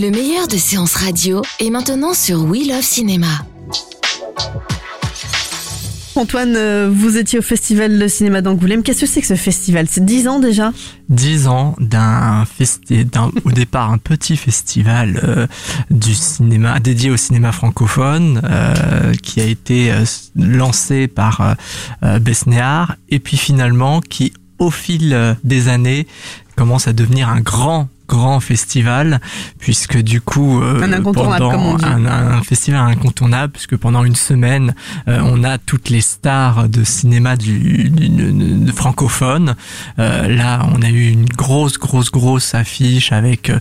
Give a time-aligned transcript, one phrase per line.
[0.00, 3.26] Le meilleur de séances radio est maintenant sur We Love Cinéma.
[6.16, 8.82] Antoine, euh, vous étiez au Festival de cinéma d'Angoulême.
[8.82, 9.86] Qu'est-ce que c'est que ce festival?
[9.88, 10.72] C'est 10 ans déjà?
[11.08, 15.46] Dix ans d'un festi- d'un- au départ un petit festival euh,
[15.90, 20.04] du cinéma dédié au cinéma francophone euh, qui a été euh,
[20.36, 21.56] lancé par
[22.20, 26.06] Besnéard et puis finalement qui au fil des années
[26.56, 29.20] commence à devenir un grand grand festival
[29.60, 31.84] puisque du coup euh, Un incontournable, pendant comme on dit.
[31.84, 34.74] un, un festival incontournable puisque pendant une semaine
[35.06, 37.92] euh, on a toutes les stars de cinéma du,
[38.74, 39.54] francophone
[39.98, 43.58] euh, là, on a eu une grosse, grosse, grosse affiche avec euh,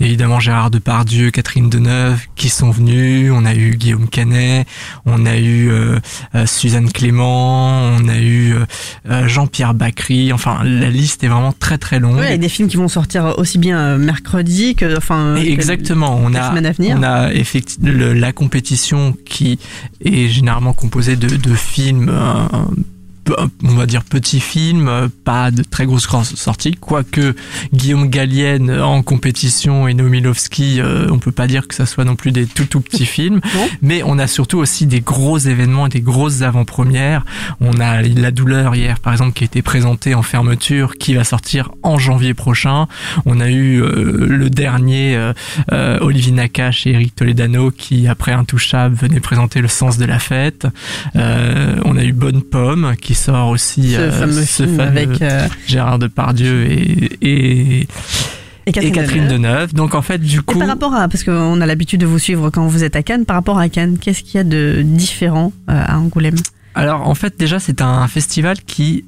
[0.00, 3.30] évidemment Gérard Depardieu, Catherine Deneuve qui sont venus.
[3.34, 4.66] On a eu Guillaume Canet,
[5.06, 5.98] on a eu euh,
[6.34, 8.64] euh, Suzanne Clément, on a eu euh,
[9.10, 10.32] euh, Jean-Pierre Bacry.
[10.32, 12.18] Enfin, la liste est vraiment très, très longue.
[12.18, 14.96] Y a des films qui vont sortir aussi bien euh, mercredi que.
[14.96, 16.96] Enfin, Et que Exactement, on la a, semaine à venir.
[16.98, 19.58] on a effectivement la compétition qui
[20.04, 22.46] est généralement composée de, de films, euh,
[23.64, 27.34] on va dire petits films, euh, pas de très grosses sorties, quoique
[27.72, 32.16] Guillaume Gallienne en compétition et Nomilovski, euh, on peut pas dire que ça soit non
[32.16, 33.68] plus des tout tout petits films, Non.
[33.82, 37.24] mais on a surtout aussi des gros événements et des grosses avant-premières.
[37.60, 41.24] On a La Douleur hier par exemple qui a été présentée en fermeture, qui va
[41.24, 42.86] sortir en janvier prochain.
[43.26, 45.32] On a eu euh, le dernier euh,
[45.72, 50.18] euh, Olivier Nakache et Eric Toledano qui après Intouchable venaient présenter le sens de la
[50.18, 50.66] fête.
[51.16, 55.02] Euh, on a eu Bonne Pomme qui sort aussi ce euh, fameux ce film fameux
[55.02, 55.22] avec.
[55.22, 57.88] euh, Gérard Depardieu et, et, et
[58.66, 59.74] et Catherine, Catherine Deneuve.
[59.74, 62.18] Donc en fait du Et coup par rapport à, parce qu'on a l'habitude de vous
[62.18, 64.82] suivre quand vous êtes à Cannes, par rapport à Cannes, qu'est-ce qu'il y a de
[64.84, 66.36] différent euh, à Angoulême?
[66.74, 69.04] Alors en fait déjà c'est un festival qui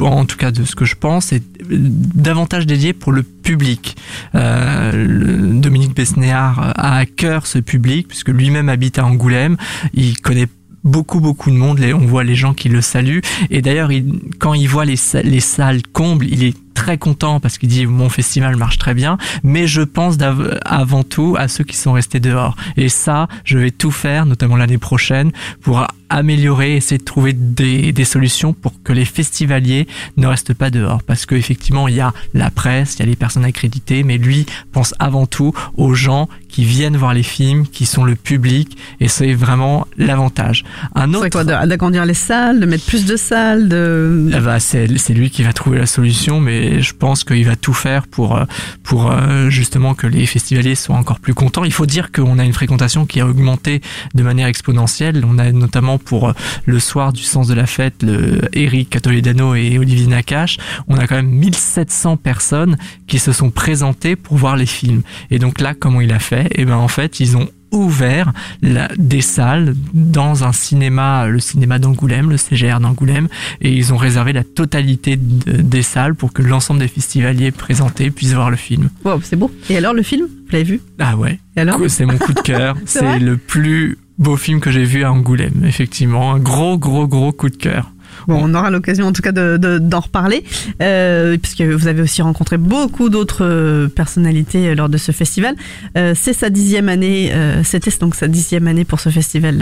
[0.00, 3.96] en tout cas de ce que je pense, est davantage dédié pour le public.
[4.34, 9.56] Euh, Dominique Besnéard a à cœur ce public, puisque lui-même habite à Angoulême,
[9.94, 10.48] il connaît
[10.84, 13.20] beaucoup beaucoup de monde, on voit les gens qui le saluent,
[13.50, 17.58] et d'ailleurs il- quand il voit les, les salles combles, il est très content parce
[17.58, 20.16] qu'il dit mon festival marche très bien, mais je pense
[20.64, 22.56] avant tout à ceux qui sont restés dehors.
[22.78, 25.30] Et ça, je vais tout faire, notamment l'année prochaine,
[25.60, 29.86] pour améliorer, essayer de trouver des, des solutions pour que les festivaliers
[30.16, 31.02] ne restent pas dehors.
[31.02, 34.46] Parce qu'effectivement, il y a la presse, il y a les personnes accréditées, mais lui
[34.72, 39.06] pense avant tout aux gens qui viennent voir les films, qui sont le public, et
[39.06, 40.64] c'est vraiment l'avantage.
[40.94, 41.44] Un C'est autre...
[41.44, 44.30] D'agrandir les salles, de mettre plus de salles, de.
[44.34, 47.56] Eh ben, c'est c'est lui qui va trouver la solution, mais je pense qu'il va
[47.56, 48.44] tout faire pour euh,
[48.82, 51.64] pour euh, justement que les festivaliers soient encore plus contents.
[51.64, 53.80] Il faut dire qu'on a une fréquentation qui a augmenté
[54.14, 55.24] de manière exponentielle.
[55.26, 56.32] On a notamment pour euh,
[56.66, 61.06] le soir du sens de la fête, le Eric Toledano et Olivier Nakache, on a
[61.06, 62.76] quand même 1700 personnes
[63.06, 65.02] qui se sont présentées pour voir les films.
[65.30, 66.48] Et donc là, comment il a fait?
[66.54, 68.32] Eh ben en fait, ils ont ouvert
[68.62, 73.28] la- des salles dans un cinéma, le cinéma d'Angoulême, le CGR d'Angoulême,
[73.60, 78.10] et ils ont réservé la totalité de- des salles pour que l'ensemble des festivaliers présentés
[78.10, 78.90] puissent voir le film.
[79.04, 79.50] Wow, c'est beau.
[79.68, 80.80] Et alors le film Vous l'avez vu?
[80.98, 81.78] Ah ouais, Et alors?
[81.88, 82.76] C'est mon coup de cœur.
[82.84, 86.32] C'est le plus beau film que j'ai vu à Angoulême, effectivement.
[86.34, 87.92] Un gros, gros, gros coup de cœur.
[88.28, 90.44] Bon, on aura l'occasion en tout cas de- de- d'en reparler,
[90.82, 95.54] euh, puisque vous avez aussi rencontré beaucoup d'autres euh, personnalités euh, lors de ce festival.
[95.96, 99.58] Euh, c'est sa dixième année, euh, c'était donc sa dixième année pour ce festival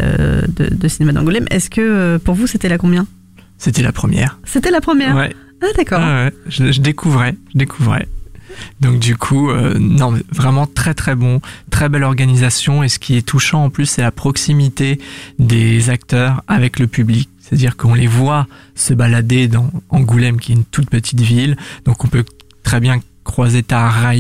[0.49, 1.47] de, de cinéma d'Angoulême.
[1.51, 3.07] Est-ce que pour vous c'était la combien?
[3.59, 4.39] C'était la première.
[4.45, 5.17] C'était la première?
[5.17, 5.35] Ouais.
[5.63, 5.99] Ah d'accord.
[6.01, 8.07] Ah ouais, je, je découvrais, je découvrais.
[8.81, 11.41] Donc du coup, euh, non, mais vraiment très très bon,
[11.71, 12.83] très belle organisation.
[12.83, 14.99] Et ce qui est touchant en plus, c'est la proximité
[15.39, 17.29] des acteurs avec le public.
[17.49, 21.57] C'est-à-dire qu'on les voit se balader dans Angoulême, qui est une toute petite ville.
[21.85, 22.25] Donc on peut
[22.63, 24.15] très bien croiser Tahar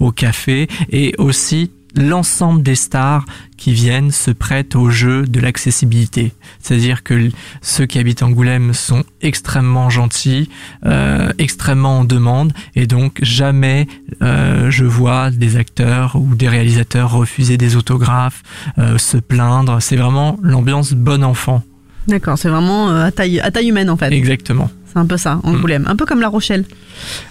[0.00, 3.24] au café et aussi l'ensemble des stars
[3.56, 6.32] qui viennent se prêtent au jeu de l'accessibilité.
[6.60, 7.30] C'est-à-dire que
[7.62, 10.50] ceux qui habitent Angoulême sont extrêmement gentils,
[10.84, 13.86] euh, extrêmement en demande, et donc jamais
[14.22, 18.42] euh, je vois des acteurs ou des réalisateurs refuser des autographes,
[18.78, 19.80] euh, se plaindre.
[19.80, 21.62] C'est vraiment l'ambiance bon enfant.
[22.08, 24.12] D'accord, c'est vraiment euh, à taille à taille humaine en fait.
[24.12, 24.70] Exactement.
[24.96, 25.84] C'est un peu ça, Angoulême.
[25.88, 26.64] Un peu comme La Rochelle.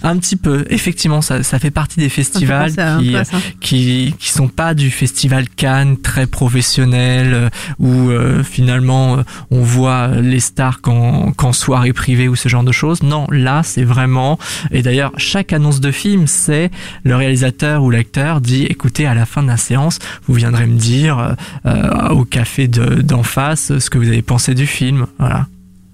[0.04, 3.38] Un petit peu, effectivement, ça, ça fait partie des festivals qui, ça.
[3.60, 9.62] qui qui sont pas du festival Cannes très professionnel euh, où euh, finalement euh, on
[9.64, 13.02] voit les stars qu'en qu'en soirée privée ou ce genre de choses.
[13.02, 14.38] Non, là c'est vraiment
[14.70, 16.70] et d'ailleurs chaque annonce de film c'est
[17.04, 19.98] le réalisateur ou l'acteur dit écoutez à la fin de la séance
[20.28, 21.34] vous viendrez me dire euh,
[21.66, 25.08] euh, au café de- d'en face ce que vous avez pensé du film.
[25.18, 25.48] Voilà,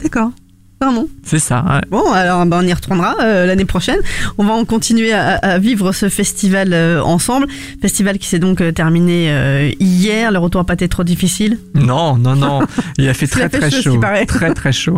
[0.03, 0.31] D'accord.
[0.81, 1.07] Pardon.
[1.23, 1.63] c'est ça.
[1.63, 1.81] ouais.
[1.91, 3.99] Bon, alors ben, on y retournera euh, l'année prochaine.
[4.39, 7.45] On va en continuer à, à vivre ce festival euh, ensemble.
[7.83, 9.29] Festival qui s'est donc euh, terminé
[9.79, 10.31] hier.
[10.31, 11.59] Le retour n'a pas été trop difficile.
[11.75, 12.61] Non, non, non,
[12.97, 14.25] il a fait a très fait très chaud, paraît.
[14.25, 14.97] très très chaud.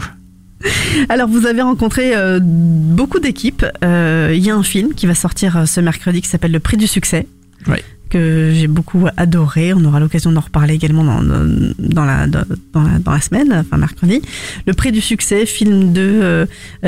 [1.09, 3.65] Alors, vous avez rencontré beaucoup d'équipes.
[3.81, 6.88] Il y a un film qui va sortir ce mercredi qui s'appelle Le Prix du
[6.88, 7.27] Succès.
[7.68, 7.77] Oui.
[8.13, 9.74] Que j'ai beaucoup adoré.
[9.74, 12.44] On aura l'occasion d'en reparler également dans, dans, la, dans,
[12.75, 14.21] la, dans la semaine, enfin mercredi.
[14.68, 16.45] Le Prix du Succès, film de euh,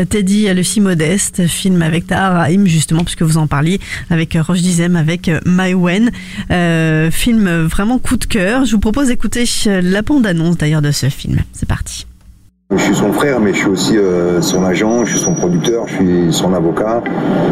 [0.07, 3.79] Teddy Lucie Modeste, film avec Tahar justement, puisque vous en parliez,
[4.11, 6.11] avec euh, Roche Dizem, avec euh, Maïwen.
[6.51, 8.65] Euh, film vraiment coup de cœur.
[8.65, 11.39] Je vous propose d'écouter euh, la bande-annonce d'ailleurs de ce film.
[11.53, 12.05] C'est parti.
[12.71, 15.87] Je suis son frère, mais je suis aussi euh, son agent, je suis son producteur,
[15.87, 17.03] je suis son avocat,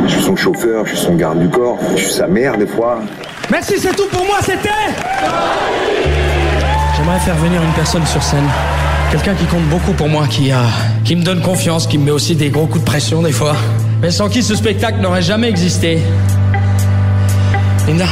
[0.07, 2.65] je suis son chauffeur, je suis son garde du corps, je suis sa mère des
[2.65, 2.99] fois.
[3.51, 4.69] Merci, c'est tout pour moi, c'était
[6.97, 8.47] J'aimerais faire venir une personne sur scène.
[9.11, 10.63] Quelqu'un qui compte beaucoup pour moi, qui, a,
[11.05, 13.55] qui me donne confiance, qui me met aussi des gros coups de pression des fois.
[14.01, 15.99] Mais sans qui ce spectacle n'aurait jamais existé.
[17.87, 18.05] Linda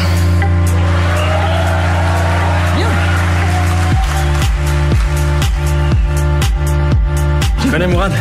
[7.71, 8.11] connais Mourad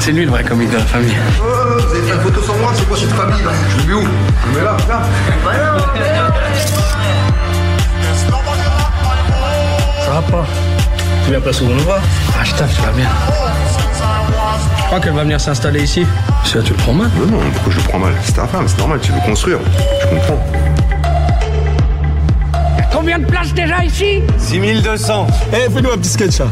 [0.00, 1.16] C'est lui le vrai comique de la famille.
[1.38, 3.94] vous avez fait une photo sans moi, c'est quoi cette famille là Je le mets
[3.94, 4.06] où
[4.42, 5.02] Je le mets là, là.
[10.04, 10.46] Ça va pas
[11.24, 12.00] Tu viens pas souvent nous voir
[12.38, 13.08] Ah, je tape, tu vas bien.
[14.78, 16.06] Je crois qu'elle va venir s'installer ici.
[16.44, 18.66] Ça, tu le prends mal Non, non, pourquoi je le prends mal C'est ta femme,
[18.66, 19.58] c'est normal, tu veux construire.
[20.02, 20.42] Je comprends.
[22.98, 25.28] Combien de places déjà ici 6200.
[25.52, 26.46] Eh, fais-nous un petit sketch là.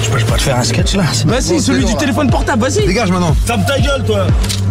[0.00, 1.02] Je peux pas te faire un sketch là.
[1.26, 2.86] Vas-y, celui du téléphone portable, vas-y.
[2.86, 3.34] Dégage maintenant.
[3.44, 4.18] Ferme ta gueule, toi.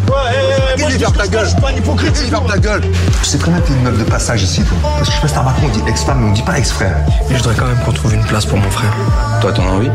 [0.08, 1.48] Ouais, eh, eh, moi, je ferme ta je gueule.
[1.50, 2.16] suis pas un hypocrite.
[2.16, 2.52] c'est Ferme tout.
[2.54, 2.82] ta gueule.
[3.22, 4.78] Tu sais très bien que t'es une meuf de passage ici, toi.
[4.82, 6.58] Parce que je sais pas si t'as remarqué, on dit ex-femme, mais on dit pas
[6.58, 6.96] ex-frère.
[7.30, 8.94] Mais je voudrais quand même qu'on trouve une place pour mon frère.
[9.42, 9.92] Toi, t'en as envie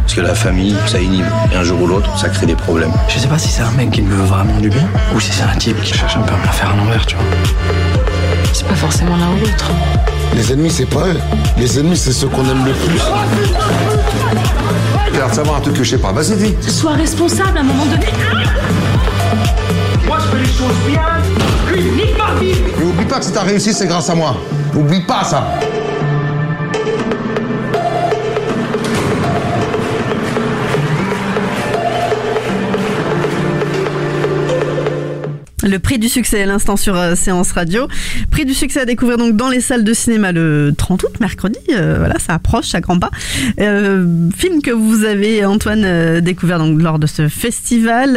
[0.00, 1.26] Parce que la famille, ça inhibe.
[1.52, 2.92] Et un jour ou l'autre, ça crée des problèmes.
[3.08, 5.30] Je sais pas si c'est un mec qui me veut vraiment du bien ou si
[5.30, 7.24] c'est un type qui cherche un peu à me la faire à l'envers, tu vois.
[8.54, 9.70] C'est pas forcément l'un ou l'autre.
[10.34, 11.16] Les ennemis, c'est pas eux.
[11.58, 13.00] Les ennemis, c'est ceux qu'on aime le plus.
[15.06, 16.12] T'as l'air de savoir un truc que je sais pas.
[16.12, 16.54] Vas-y, dis.
[16.70, 18.06] Sois responsable à un moment donné.
[20.06, 21.02] Moi, je fais les choses bien.
[21.72, 22.54] Lui, nique ma vie.
[22.78, 24.36] Mais oublie pas que si t'as réussi, c'est grâce à moi.
[24.76, 25.46] Oublie pas ça.
[35.64, 37.88] Le prix du succès à l'instant sur euh, Séance Radio.
[38.30, 41.58] Prix du succès à découvrir donc dans les salles de cinéma le 30 août, mercredi.
[41.72, 43.10] Euh, voilà, ça approche à grands pas.
[43.60, 44.06] Euh,
[44.36, 48.10] film que vous avez, Antoine, euh, découvert donc lors de ce festival.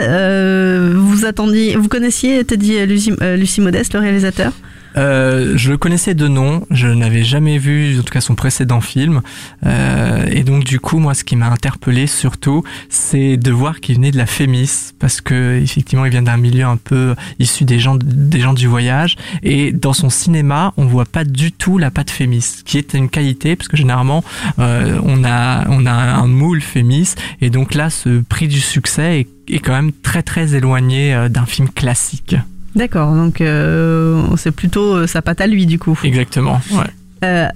[0.93, 4.51] Vous attendiez, vous connaissiez Teddy Lucie Modeste, le réalisateur?
[4.97, 8.81] Euh, je le connaissais de nom, je n'avais jamais vu en tout cas son précédent
[8.81, 9.21] film,
[9.65, 13.95] Euh, et donc du coup moi ce qui m'a interpellé surtout c'est de voir qu'il
[13.95, 17.79] venait de la Fémis parce que effectivement il vient d'un milieu un peu issu des
[17.79, 19.15] gens des gens du voyage.
[19.43, 23.09] Et dans son cinéma on voit pas du tout la patte Fémis qui est une
[23.09, 24.23] qualité parce que généralement
[24.59, 27.15] euh, on a on a un moule Fémis.
[27.41, 31.45] Et donc là ce prix du succès est, quand même très très éloigné euh, d'un
[31.45, 32.35] film classique.
[32.75, 35.97] D'accord, donc euh, c'est plutôt euh, sa patte à lui du coup.
[36.03, 36.61] Exactement.
[36.71, 36.85] Ouais.
[37.23, 37.47] Euh,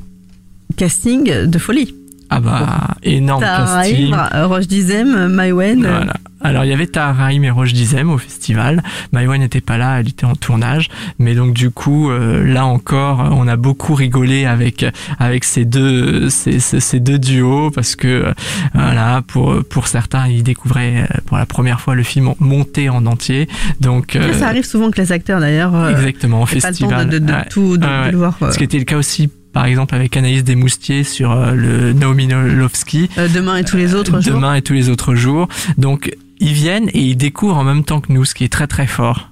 [0.78, 1.96] casting de folie.
[2.30, 4.12] Ah bah, énorme casting.
[4.12, 5.82] Tahar Roche Dizem, Maïwen.
[5.82, 6.14] Voilà.
[6.44, 8.82] Alors il y avait Taharaim et Roche Dizem au festival.
[9.12, 10.90] Maïwan n'était pas là, elle était en tournage.
[11.20, 14.86] Mais donc du coup, euh, là encore, on a beaucoup rigolé avec
[15.20, 18.34] avec ces deux ces, ces, ces deux duos parce que euh,
[18.74, 23.06] voilà pour pour certains ils découvraient euh, pour la première fois le film monté en
[23.06, 23.48] entier.
[23.80, 25.76] Donc euh, Ça arrive souvent que les acteurs d'ailleurs.
[25.76, 27.10] euh, exactement au aient pas le temps festival.
[27.10, 28.38] de, de- de tout de, Ouais, le voir.
[28.52, 33.10] Ce qui était le cas aussi par exemple avec Anaïs Desmoustiers sur le Naomi Lovski.
[33.18, 34.36] euh, demain et tous les autres jours.
[34.36, 35.48] Demain et tous les autres jours.
[35.78, 38.68] Donc ils viennent et ils découvrent en même temps que nous, ce qui est très
[38.68, 39.30] très fort.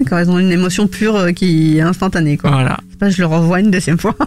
[0.00, 2.36] D'accord, ils ont une émotion pure euh, qui est instantanée.
[2.36, 2.50] Quoi.
[2.50, 2.78] Voilà.
[3.02, 4.16] Je le revois une deuxième fois.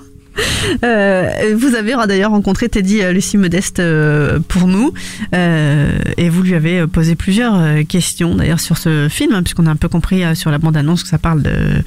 [0.83, 4.93] Euh, vous avez d'ailleurs rencontré Teddy euh, Lucie Modeste euh, pour nous
[5.33, 9.65] euh, et vous lui avez posé plusieurs euh, questions d'ailleurs sur ce film hein, puisqu'on
[9.65, 11.83] a un peu compris euh, sur la bande-annonce que ça parle de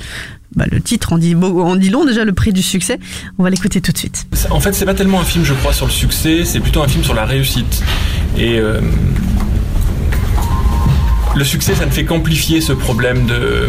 [0.57, 2.99] bah, le titre en dit, en dit long déjà le prix du succès.
[3.39, 4.27] On va l'écouter tout de suite.
[4.51, 6.89] En fait, c'est pas tellement un film, je crois, sur le succès, c'est plutôt un
[6.89, 7.83] film sur la réussite.
[8.37, 8.81] Et euh,
[11.37, 13.69] le succès, ça ne fait qu'amplifier ce problème de,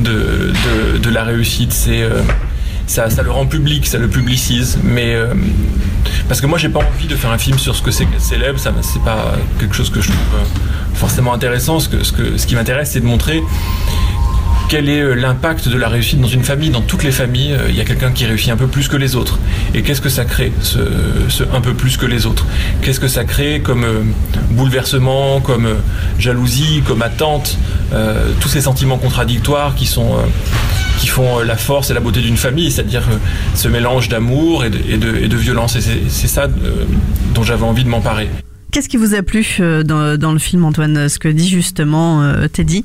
[0.00, 1.74] de, de, la réussite.
[1.88, 2.22] Euh,
[2.86, 4.78] ça, ça, le rend public, ça le publicise.
[4.82, 5.34] Mais euh,
[6.28, 8.20] parce que moi, j'ai pas envie de faire un film sur ce que c'est qu'être
[8.20, 8.58] célèbre.
[8.58, 11.80] Ça, c'est pas quelque chose que je trouve euh, forcément intéressant.
[11.80, 13.42] Ce que, ce que, ce qui m'intéresse, c'est de montrer
[14.68, 17.80] quel est l'impact de la réussite dans une famille Dans toutes les familles, il y
[17.80, 19.38] a quelqu'un qui réussit un peu plus que les autres.
[19.74, 20.78] Et qu'est-ce que ça crée, ce,
[21.52, 22.46] un peu plus que les autres?
[22.82, 24.02] Qu'est-ce que ça crée comme euh,
[24.50, 25.74] bouleversement, comme euh,
[26.18, 27.56] jalousie, comme attente
[27.92, 30.16] euh, Tous ces sentiments contradictoires qui sont
[30.98, 33.04] qui font la force et la beauté d'une famille, c'est-à-dire
[33.54, 35.76] ce mélange d'amour et de, violence.
[35.76, 36.48] Et c'est ça
[37.34, 38.28] dont j'avais envie de m'emparer.
[38.72, 39.46] Qu'est-ce qui vous a plu
[39.84, 41.08] dans, le film, Antoine?
[41.08, 42.84] Ce que dit justement Teddy?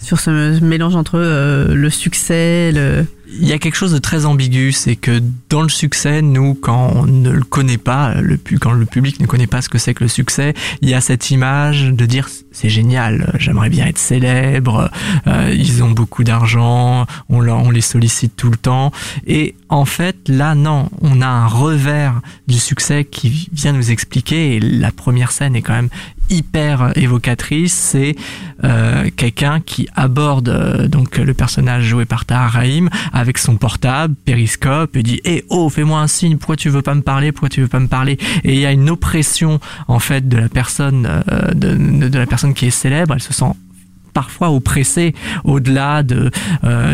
[0.00, 3.06] Sur ce mélange entre euh, le succès, le...
[3.32, 6.92] Il y a quelque chose de très ambigu, c'est que dans le succès, nous, quand
[6.96, 9.94] on ne le connaît pas, le, quand le public ne connaît pas ce que c'est
[9.94, 13.98] que le succès, il y a cette image de dire c'est génial, j'aimerais bien être
[13.98, 14.90] célèbre,
[15.28, 18.90] euh, ils ont beaucoup d'argent, on, on les sollicite tout le temps.
[19.28, 24.56] Et en fait, là, non, on a un revers du succès qui vient nous expliquer,
[24.56, 25.90] et la première scène est quand même
[26.30, 28.14] hyper évocatrice, c'est
[28.64, 32.60] euh, quelqu'un qui aborde euh, donc le personnage joué par Tahar
[33.12, 36.94] avec son portable, périscope, et dit "Eh oh, fais-moi un signe, pourquoi tu veux pas
[36.94, 38.18] me parler Pourquoi tu veux pas me parler?
[38.44, 42.54] Et il y a une oppression en fait de la personne euh, de, la personne
[42.54, 43.52] qui est célèbre, elle se sent
[44.12, 46.32] parfois oppressée au-delà de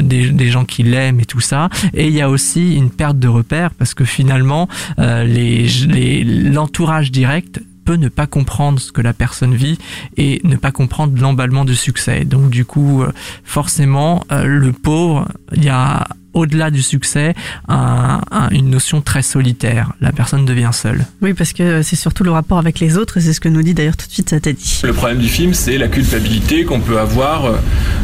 [0.02, 1.70] des, gens qui l'aiment et tout ça.
[1.94, 7.62] Et il y a aussi une perte de repères parce que finalement l'entourage direct
[7.94, 9.78] ne pas comprendre ce que la personne vit
[10.16, 12.24] et ne pas comprendre l'emballement du succès.
[12.24, 13.12] Donc du coup, euh,
[13.44, 17.34] forcément, euh, le pauvre, il y a au-delà du succès,
[17.68, 19.92] un, un, une notion très solitaire.
[20.00, 21.04] La personne devient seule.
[21.22, 23.62] Oui, parce que c'est surtout le rapport avec les autres, et c'est ce que nous
[23.62, 24.80] dit d'ailleurs tout de suite dit.
[24.84, 27.56] Le problème du film, c'est la culpabilité qu'on peut avoir euh,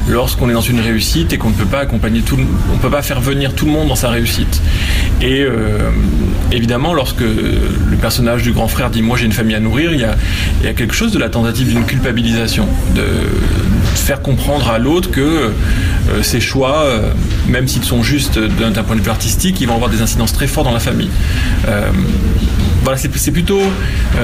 [0.09, 2.39] lorsqu'on est dans une réussite et qu'on ne peut pas accompagner tout,
[2.73, 4.61] on peut pas faire venir tout le monde dans sa réussite.
[5.21, 5.91] Et euh,
[6.51, 10.01] évidemment, lorsque le personnage du grand frère dit moi j'ai une famille à nourrir, il
[10.01, 10.17] y a,
[10.61, 13.05] il y a quelque chose de la tentative d'une culpabilisation, de,
[13.99, 17.13] faire comprendre à l'autre que euh, ses choix, euh,
[17.49, 20.47] même s'ils sont justes d'un point de vue artistique, ils vont avoir des incidences très
[20.47, 21.11] fortes dans la famille.
[21.69, 21.91] Euh,
[22.83, 23.61] voilà, c'est plutôt,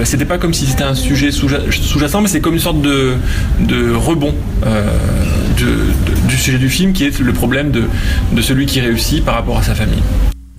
[0.03, 3.15] c'était pas comme si c'était un sujet sous-jacent, mais c'est comme une sorte de,
[3.61, 4.35] de rebond
[4.65, 7.85] de, de, du sujet du film, qui est le problème de,
[8.33, 10.03] de celui qui réussit par rapport à sa famille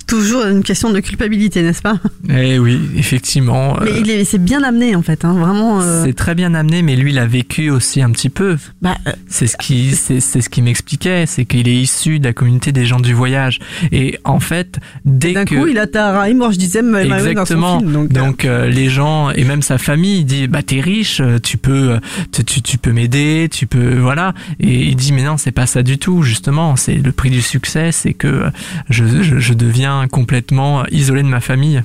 [0.09, 1.99] toujours une question de culpabilité, n'est-ce pas
[2.29, 3.77] Eh oui, effectivement.
[3.81, 5.81] Mais il est, c'est bien amené en fait, hein, vraiment.
[5.81, 6.03] Euh...
[6.03, 8.57] C'est très bien amené, mais lui, il a vécu aussi un petit peu.
[8.81, 9.11] Bah, euh...
[9.27, 12.71] c'est ce qui, c'est, c'est ce qui m'expliquait, c'est qu'il est issu de la communauté
[12.71, 13.59] des gens du voyage.
[13.91, 17.75] Et en fait, dès d'un que coup, il a Tahara, moi je disais, exactement.
[17.75, 20.63] Dans son film, donc, donc euh, les gens et même sa famille, il dit, bah
[20.63, 21.99] t'es riche, tu peux,
[22.31, 24.33] tu, tu, tu peux m'aider, tu peux, voilà.
[24.59, 26.23] Et il dit, mais non, c'est pas ça du tout.
[26.23, 28.45] Justement, c'est le prix du succès, c'est que
[28.89, 31.83] je, je, je deviens complètement isolé de ma famille.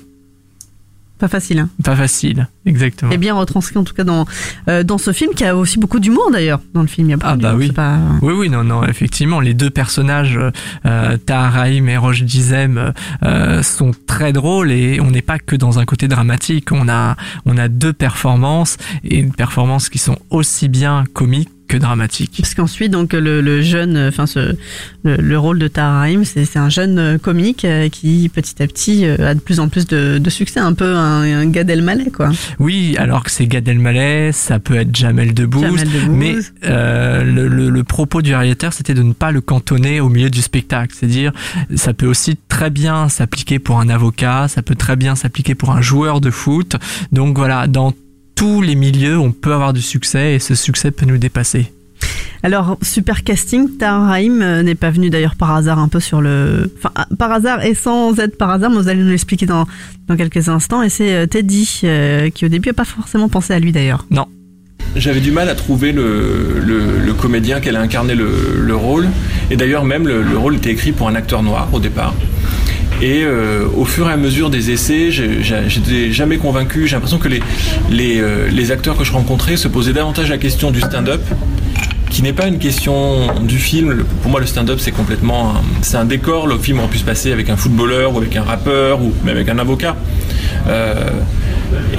[1.18, 1.60] Pas facile.
[1.60, 1.70] Hein.
[1.84, 3.12] Pas facile, exactement.
[3.12, 4.26] Et bien retranscrit en tout cas dans
[4.68, 7.08] euh, dans ce film qui a aussi beaucoup d'humour d'ailleurs dans le film.
[7.08, 7.70] Il y a ah bah oui.
[7.70, 7.98] Pas...
[8.20, 10.38] Oui oui non non effectivement les deux personnages
[10.84, 12.92] euh, Taharaim et Roche Dizem
[13.22, 16.72] euh, sont très drôles et on n'est pas que dans un côté dramatique.
[16.72, 17.16] On a
[17.46, 22.36] on a deux performances et une performance qui sont aussi bien comiques que dramatique.
[22.38, 24.54] Parce qu'ensuite, donc le, le, jeune, enfin ce,
[25.02, 29.30] le, le rôle de Tara c'est un jeune comique euh, qui petit à petit euh,
[29.30, 32.30] a de plus en plus de, de succès, un peu un, un Gad Elmaleh quoi.
[32.58, 36.08] Oui, alors que c'est Gad Elmaleh, ça peut être Jamel Debbouze, Jamel Debbouze.
[36.08, 40.42] mais euh, le, propos du réalisateur, c'était de ne pas le cantonner au milieu du
[40.42, 41.32] spectacle, c'est-à-dire
[41.74, 45.70] ça peut aussi très bien s'appliquer pour un avocat, ça peut très bien s'appliquer pour
[45.70, 46.76] un joueur de foot.
[47.12, 47.92] Donc voilà, dans
[48.34, 51.72] tous les milieux, on peut avoir du succès et ce succès peut nous dépasser.
[52.42, 56.70] Alors, super casting, Tahar n'est pas venu d'ailleurs par hasard un peu sur le...
[56.76, 59.66] Enfin, par hasard et sans être par hasard, mais vous allez nous l'expliquer dans,
[60.08, 60.82] dans quelques instants.
[60.82, 64.04] Et c'est Teddy euh, qui au début n'a pas forcément pensé à lui d'ailleurs.
[64.10, 64.26] Non.
[64.94, 69.08] J'avais du mal à trouver le, le, le comédien qui allait incarner le, le rôle.
[69.50, 72.14] Et d'ailleurs, même le, le rôle était écrit pour un acteur noir au départ.
[73.04, 76.86] Et euh, au fur et à mesure des essais, j'étais jamais convaincu.
[76.86, 80.80] J'ai l'impression que euh, les, acteurs que je rencontrais se posaient davantage la question du
[80.80, 81.20] stand-up,
[82.08, 84.04] qui n'est pas une question du film.
[84.22, 85.52] Pour moi, le stand-up, c'est complètement.
[85.82, 86.46] C'est un décor.
[86.46, 89.36] Le film aurait pu se passer avec un footballeur ou avec un rappeur ou même
[89.36, 89.96] avec un avocat.
[90.66, 91.10] Euh,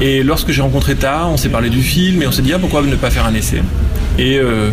[0.01, 2.57] et lorsque j'ai rencontré Ta, on s'est parlé du film et on s'est dit ah,
[2.57, 3.61] pourquoi ne pas faire un essai?
[4.17, 4.69] Et, euh,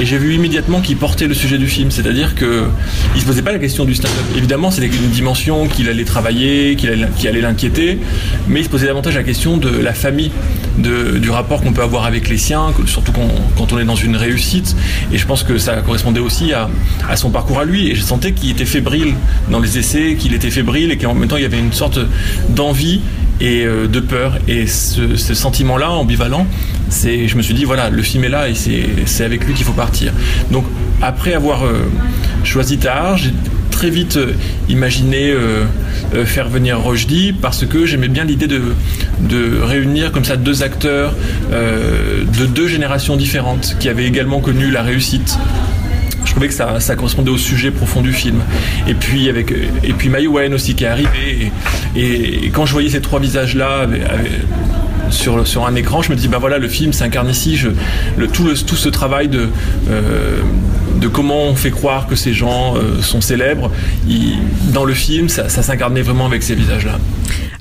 [0.00, 2.64] et j'ai vu immédiatement qu'il portait le sujet du film, c'est-à-dire que
[3.14, 4.24] il se posait pas la question du stand-up.
[4.36, 7.98] Évidemment, c'était une dimension qu'il allait travailler, qu'il qui allait l'inquiéter,
[8.48, 10.30] mais il se posait davantage la question de la famille,
[10.76, 14.16] du rapport qu'on peut avoir avec les siens, surtout quand, quand on est dans une
[14.16, 14.74] réussite.
[15.12, 16.68] Et je pense que ça correspondait aussi à,
[17.08, 17.90] à son parcours à lui.
[17.90, 19.14] Et je sentais qu'il était fébrile
[19.50, 21.98] dans les essais, qu'il était fébrile et qu'en même temps il y avait une sorte
[22.48, 23.00] d'envie
[23.40, 24.38] et euh, de peur.
[24.48, 26.46] Et ce, sentiment-là, ambivalent,
[26.88, 29.64] c'est, je me suis dit, voilà, le film est là et c'est, avec lui qu'il
[29.64, 30.12] faut partir.
[30.50, 30.64] Donc,
[31.02, 31.90] après avoir euh,
[32.44, 33.32] choisi Tahar, j'ai
[33.70, 34.32] très vite euh,
[34.68, 35.34] imaginé
[36.24, 38.60] faire venir Rochdy parce que j'aimais bien l'idée de,
[39.20, 41.14] de réunir comme ça deux acteurs
[41.52, 45.38] de deux générations différentes qui avaient également connu la réussite
[46.30, 48.40] je trouvais que ça, correspondait au sujet profond du film.
[48.86, 49.50] Et puis avec
[49.82, 49.92] et
[50.54, 51.50] aussi qui est arrivé.
[51.96, 53.88] Et, et quand je voyais ces trois visages là
[55.10, 57.56] sur, sur un écran, je me dis bah voilà le film s'incarne ici.
[57.56, 57.68] Je,
[58.16, 59.48] le, tout, le, tout ce travail de
[59.90, 60.40] euh,
[61.00, 63.70] de comment on fait croire que ces gens euh, sont célèbres,
[64.08, 64.38] il-
[64.72, 66.98] dans le film, ça, ça s'incarnait vraiment avec ces visages-là.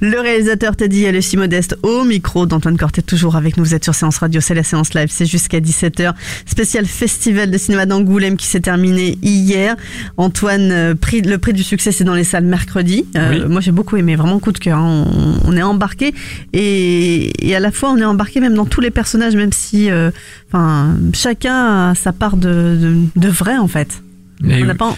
[0.01, 3.65] Le réalisateur Teddy Lucie Modeste au micro d'Antoine Cortet toujours avec nous.
[3.65, 6.13] Vous êtes sur Séance Radio, c'est la séance live, c'est jusqu'à 17h.
[6.45, 9.75] Spécial festival de cinéma d'Angoulême qui s'est terminé hier.
[10.15, 13.05] Antoine, euh, prix, le prix du succès c'est dans les salles mercredi.
[13.17, 14.77] Euh, Moi j'ai beaucoup aimé, vraiment coup de cœur.
[14.79, 15.05] hein.
[15.45, 16.13] On, on est embarqué
[16.53, 19.89] et, et à la fois on est embarqué même dans tous les personnages, même si
[19.89, 20.11] euh,
[20.47, 24.01] enfin, chacun a sa part de, de, de vrai en fait.
[24.47, 24.73] Et On oui.
[24.75, 24.95] pas...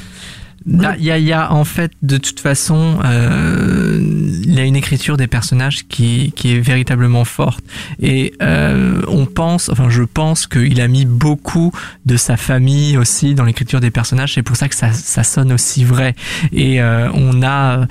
[0.67, 4.59] Là, Il y a, il y a en fait de toute façon, euh, il y
[4.59, 7.63] a une écriture des personnages qui, qui est véritablement forte
[7.99, 11.71] et euh, on pense, enfin je pense qu'il a mis beaucoup
[12.05, 14.35] de sa famille aussi dans l'écriture des personnages.
[14.35, 16.13] C'est pour ça que ça, ça sonne aussi vrai
[16.51, 17.87] et euh, on n'a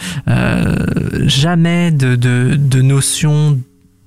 [1.27, 3.59] jamais de, de, de notion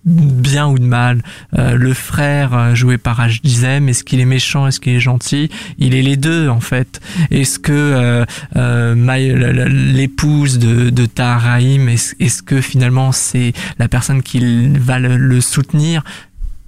[0.06, 1.24] bien ou de mal.
[1.58, 3.40] Euh, le frère euh, joué par H.
[3.44, 5.50] Est-ce qu'il est méchant, est-ce qu'il est gentil?
[5.78, 7.00] Il est les deux en fait.
[7.32, 13.88] Est-ce que euh, euh, l'épouse de, de Tahar Rahim, est-ce, est-ce que finalement c'est la
[13.88, 16.04] personne qui va le, le soutenir?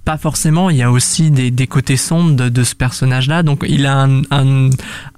[0.04, 3.64] Pas forcément, il y a aussi des, des côtés sombres de, de ce personnage-là, donc
[3.68, 4.70] il a un, un,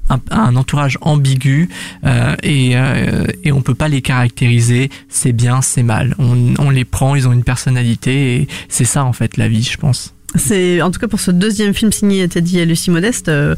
[0.09, 1.69] un, un entourage ambigu
[2.05, 6.14] euh, et, euh, et on peut pas les caractériser, c'est bien, c'est mal.
[6.18, 9.62] On, on les prend, ils ont une personnalité et c'est ça en fait la vie,
[9.62, 10.14] je pense.
[10.35, 13.55] C'est en tout cas pour ce deuxième film signé Teddy et Lucie Modeste, euh,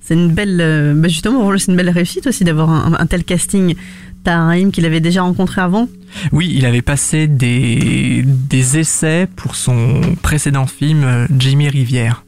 [0.00, 3.24] c'est une belle, euh, bah justement, c'est une belle réussite aussi d'avoir un, un tel
[3.24, 3.74] casting.
[4.22, 5.86] Tahrim qu'il avait déjà rencontré avant?
[6.32, 12.24] Oui, il avait passé des, des essais pour son précédent film euh, Jimmy Rivière.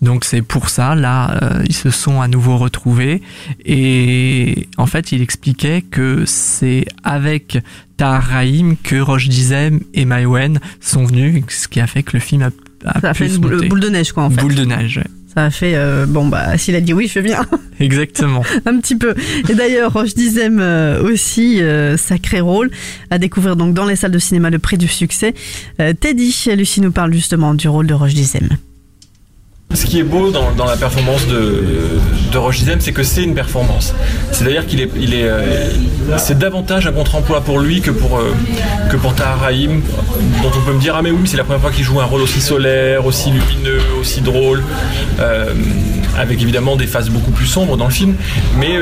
[0.00, 3.22] Donc c'est pour ça, là, euh, ils se sont à nouveau retrouvés.
[3.64, 7.58] Et en fait, il expliquait que c'est avec
[7.96, 12.20] Tahar Rahim que Roche Dizem et Maïwen sont venus, ce qui a fait que le
[12.20, 12.50] film a,
[12.84, 14.40] a Ça a fait une boule, de neige, quoi, en fait.
[14.40, 15.06] Boule de neige, ouais.
[15.34, 17.44] Ça a fait, euh, bon, bah, s'il a dit oui, je viens.
[17.80, 18.42] exactement.
[18.64, 19.14] un petit peu.
[19.48, 22.70] Et d'ailleurs, Roche Dizem euh, aussi, euh, sacré rôle,
[23.10, 25.34] à découvrir donc dans les salles de cinéma le prix du succès.
[26.00, 28.48] Teddy, Lucie nous parle justement du rôle de Roche Dizem.
[29.74, 31.62] Ce qui est beau dans, la performance de,
[32.32, 33.94] de Roche Dizem, c'est que c'est une performance.
[34.32, 35.70] C'est-à-dire qu'il est, euh,
[36.16, 38.34] c'est davantage un contre-emploi pour lui que pour, euh,
[38.90, 41.84] que pour dont on peut me dire ah mais oui, c'est la première fois qu'il
[41.84, 44.62] joue un rôle aussi solaire, aussi lumineux, aussi drôle,
[45.20, 45.52] euh,
[46.18, 48.14] avec évidemment des phases beaucoup plus sombres dans le film.
[48.58, 48.78] Mais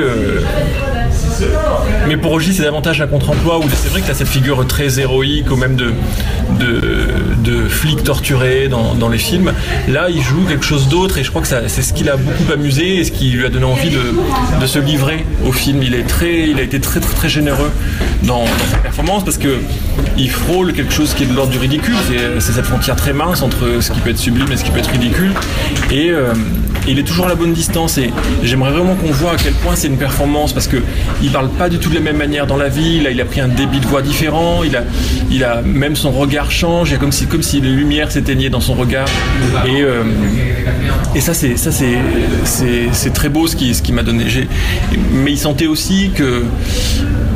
[2.09, 4.67] mais pour Roger, c'est davantage un contre-emploi où c'est vrai que tu as cette figure
[4.67, 5.93] très héroïque, ou même de,
[6.59, 9.53] de, flic torturé dans, dans les films.
[9.89, 12.51] Là, il joue quelque chose d'autre et je crois que c'est ce qui l'a beaucoup
[12.53, 14.15] amusé et ce qui lui a donné envie de,
[14.61, 15.83] de se livrer au film.
[15.83, 17.71] Il, est très, il a été très, très, très généreux
[18.23, 19.59] dans, sa performance parce que
[20.17, 21.95] il frôle quelque chose qui est de l'ordre du ridicule.
[22.09, 24.79] C'est- cette frontière très mince entre ce qui peut être sublime et ce qui peut
[24.79, 25.33] être ridicule.
[25.93, 26.33] Euh,
[26.87, 28.11] il est toujours à la bonne distance et
[28.43, 30.77] j'aimerais vraiment qu'on voit à quel point c'est une performance parce que
[31.23, 33.01] il parle pas du tout de la même manière dans la vie.
[33.01, 34.63] Là, il a pris un débit de voix différent.
[34.65, 34.85] Il a,
[35.31, 36.91] il a même son regard change.
[36.91, 39.09] Il y a comme si, comme si les lumières s'éteignaient dans son regard.
[39.67, 40.03] Et, euh,
[41.15, 41.97] et ça, c'est, ça, c'est,
[42.45, 44.27] c'est, très beau ce qui, ce m'a donné.
[45.13, 46.45] Mais il sentait aussi que,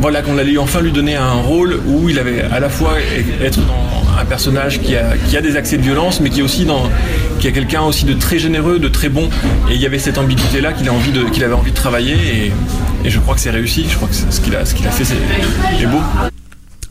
[0.00, 2.94] voilà, qu'on allait enfin lui donner un rôle où il avait à la fois
[3.42, 6.42] être dans un personnage qui a, qui a des accès de violence, mais qui est
[6.42, 6.90] aussi dans,
[7.40, 9.28] qui a quelqu'un aussi de très généreux, de très bon.
[9.70, 12.14] Et il y avait cette ambiguïté là qu'il envie qu'il avait envie de travailler.
[13.04, 13.86] Et, je crois que c'est réussi.
[13.88, 16.00] Je crois que ce qu'il a, qu'il a fait, c'est beau.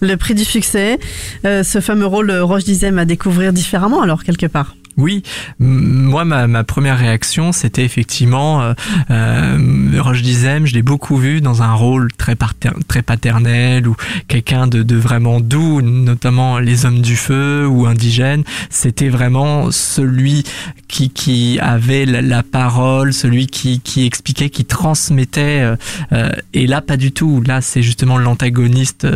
[0.02, 0.98] Le prix du succès,
[1.46, 4.76] euh, ce fameux rôle euh, Roche Dizem à découvrir différemment alors quelque part.
[4.98, 5.24] Oui,
[5.60, 8.74] moi ma, ma, première réaction c'était effectivement euh,
[9.10, 13.96] euh, Roche Dizem, je l'ai beaucoup vu dans un rôle très, paternel ou
[14.28, 18.44] quelqu'un de, de, vraiment doux, notamment les hommes du feu ou indigènes.
[18.70, 20.44] C'était vraiment celui
[20.90, 25.62] qui, qui avait la, parole, celui qui, qui, expliquait, qui transmettait.
[25.62, 25.76] Euh,
[26.12, 27.42] euh, et là pas du tout.
[27.46, 29.08] Là c'est justement l'antagoniste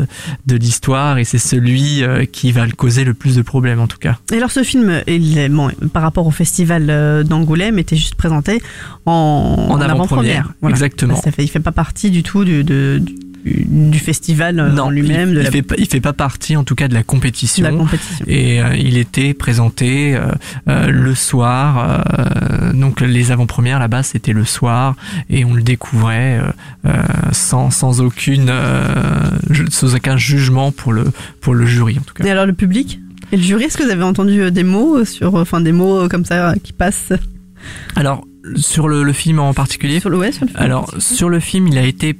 [0.45, 3.87] de l'histoire et c'est celui euh, qui va le causer le plus de problèmes en
[3.87, 4.17] tout cas.
[4.31, 8.15] Et alors ce film, il est, bon, par rapport au festival euh, d'Angoulême, était juste
[8.15, 8.61] présenté
[9.05, 10.53] en, en avant-première.
[10.67, 11.15] Exactement.
[11.15, 13.01] Ça fait, il fait pas partie du tout du, de,
[13.45, 15.31] du festival euh, en lui-même.
[15.31, 17.63] Il, il, fait pas, il fait pas partie en tout cas de la compétition.
[17.63, 18.25] La compétition.
[18.27, 22.03] Et euh, il était présenté euh, le soir.
[22.73, 24.95] donc les avant-premières là-bas c'était le soir
[25.29, 26.39] et on le découvrait
[27.31, 28.51] sans, sans aucune
[29.69, 31.05] sans aucun jugement pour le
[31.41, 32.23] pour le jury en tout cas.
[32.23, 32.99] Et alors le public?
[33.33, 35.71] Et le jury, est-ce que vous avez entendu euh, des mots euh, sur, enfin des
[35.71, 37.11] mots euh, comme ça qui passent
[37.95, 39.99] Alors sur le, le, film en particulier.
[39.99, 40.61] Sur le, ouais, sur le film.
[40.61, 42.15] Alors sur le film, il a été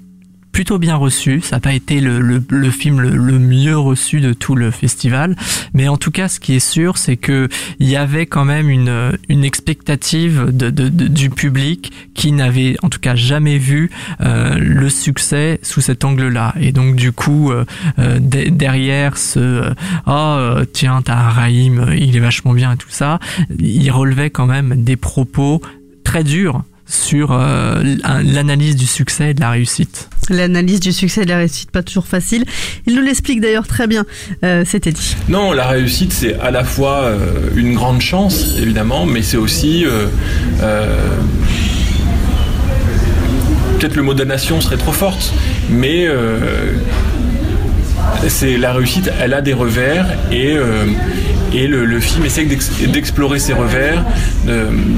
[0.54, 1.42] plutôt bien reçu.
[1.42, 2.40] Ça n'a pas été le,
[2.70, 5.36] film le, mieux reçu de tout le festival,
[5.74, 8.70] mais en tout cas, ce qui est sûr, c'est que il y avait quand même
[8.70, 13.90] une, une expectative du public qui n'avait en tout cas jamais vu
[14.22, 16.54] euh, le succès sous cet angle-là.
[16.62, 17.66] Et donc du coup, euh,
[18.00, 19.74] euh derrière ce
[20.06, 23.20] oh tiens, t'as Raïm, il est vachement bien et tout ça,
[23.60, 25.62] il relevait quand même des propos
[26.04, 30.10] très durs sur l'analyse du succès et de la réussite.
[30.30, 32.46] L'analyse du succès et de la réussite, pas toujours facile.
[32.88, 34.06] Il nous l'explique d'ailleurs très bien,
[34.44, 35.16] euh, c'était dit.
[35.28, 37.18] Non, la réussite, c'est à la fois euh,
[37.56, 39.86] une grande chance, évidemment, mais c'est aussi...
[39.86, 40.08] Euh,
[43.80, 45.34] peut-être le mot damnation serait trop forte,
[45.70, 46.08] mais
[48.58, 50.56] la réussite, elle a des revers et
[51.54, 54.06] et le, film essaie d'explorer ses revers,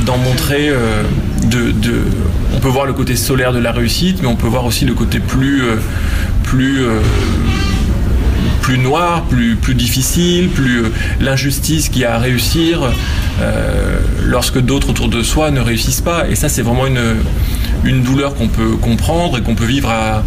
[0.05, 0.71] d'en montrer.
[2.53, 4.93] On peut voir le côté solaire de la réussite, mais on peut voir aussi le
[4.93, 5.75] côté plus, euh,
[6.55, 7.01] euh,
[8.77, 12.81] noir, plus, difficile, plus euh, l'injustice qu'il y a à réussir
[14.23, 16.27] lorsque d'autres autour de soi ne réussissent pas.
[16.29, 20.23] Et ça, c'est vraiment une, douleur qu'on peut comprendre et qu'on peut vivre à,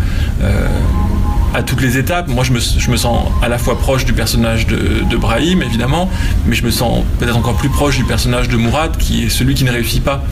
[1.55, 2.29] à toutes les étapes.
[2.29, 6.09] Moi, je me, je me, sens à la fois proche du personnage de, Brahim, évidemment,
[6.47, 9.55] mais je me sens peut-être encore plus proche du personnage de Mourad, qui est celui
[9.55, 10.23] qui ne réussit pas.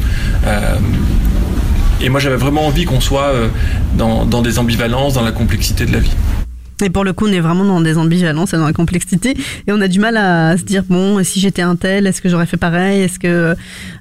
[0.46, 0.76] Euh,
[2.00, 3.48] et moi, j'avais vraiment envie qu'on soit euh,
[3.94, 6.12] dans, dans des ambivalences, dans la complexité de la vie.
[6.82, 9.36] Et pour le coup, on est vraiment dans des ambivalences et dans la complexité.
[9.66, 12.28] Et on a du mal à se dire, bon, si j'étais un tel, est-ce que
[12.28, 13.02] j'aurais fait pareil?
[13.02, 13.56] Est-ce que...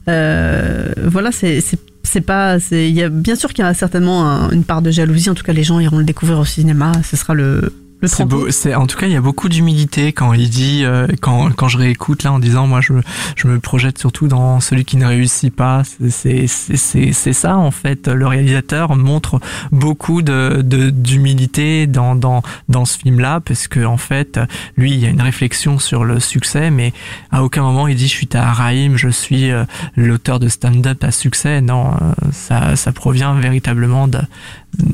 [0.09, 1.61] Euh, voilà, c'est
[2.03, 4.91] c'est pas c'est il a bien sûr qu'il y a certainement un, une part de
[4.91, 5.29] jalousie.
[5.29, 6.91] En tout cas les gens iront le découvrir au cinéma.
[7.03, 10.33] Ce sera le c'est beau, c'est en tout cas il y a beaucoup d'humilité quand
[10.33, 12.93] il dit euh, quand quand je réécoute là en disant moi je
[13.35, 15.83] je me projette surtout dans celui qui ne réussit pas.
[16.09, 18.07] C'est c'est c'est ça en fait.
[18.07, 19.39] Le réalisateur montre
[19.71, 24.39] beaucoup de d'humilité dans dans dans ce film là parce que en fait
[24.77, 26.93] lui il y a une réflexion sur le succès mais
[27.31, 31.11] à aucun moment il dit je suis Taharaim je suis euh, l'auteur de stand-up à
[31.11, 31.61] succès.
[31.61, 34.19] Non euh, ça ça provient véritablement de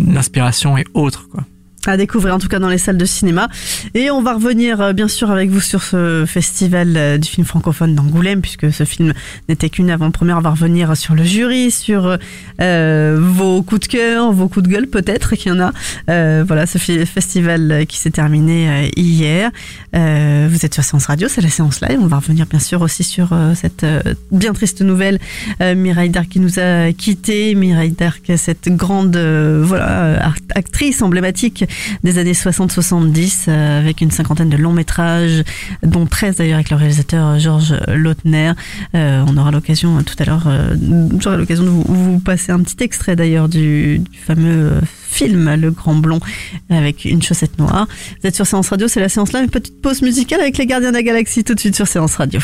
[0.07, 1.43] l'inspiration et autre quoi
[1.87, 3.49] à découvrir en tout cas dans les salles de cinéma.
[3.93, 7.45] Et on va revenir euh, bien sûr avec vous sur ce festival euh, du film
[7.45, 9.13] francophone d'Angoulême, puisque ce film
[9.49, 10.37] n'était qu'une avant-première.
[10.37, 12.17] On va revenir sur le jury, sur
[12.61, 15.71] euh, vos coups de cœur, vos coups de gueule peut-être qu'il y en a.
[16.43, 19.51] Voilà, ce festival qui s'est terminé hier.
[19.93, 21.99] Vous êtes sur Séance Radio, c'est la séance live.
[22.01, 23.85] On va revenir bien sûr aussi sur cette
[24.31, 25.19] bien triste nouvelle.
[25.61, 27.55] Mireille Darc qui nous a quitté.
[27.55, 31.65] Mireille Darc, cette grande voilà actrice emblématique
[32.03, 35.43] des années 60-70 euh, avec une cinquantaine de longs métrages,
[35.83, 38.53] dont 13 d'ailleurs avec le réalisateur Georges Lautner.
[38.95, 40.75] Euh, on aura l'occasion euh, tout à l'heure, euh,
[41.19, 44.73] j'aurai l'occasion de vous, vous, passer un petit extrait d'ailleurs du, du, fameux
[45.09, 46.19] film Le Grand Blond
[46.69, 47.87] avec une chaussette noire.
[48.21, 50.65] Vous êtes sur Séance Radio, c'est la séance là, une petite pause musicale avec les
[50.65, 52.39] Gardiens de la Galaxie tout de suite sur Séance Radio.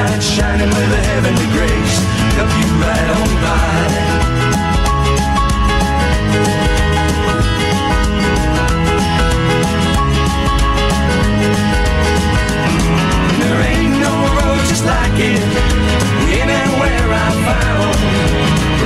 [0.00, 1.96] light shining with a heavenly grace,
[2.36, 3.60] help you right on by.
[13.40, 15.44] There ain't no road just like it
[16.40, 17.98] anywhere I found.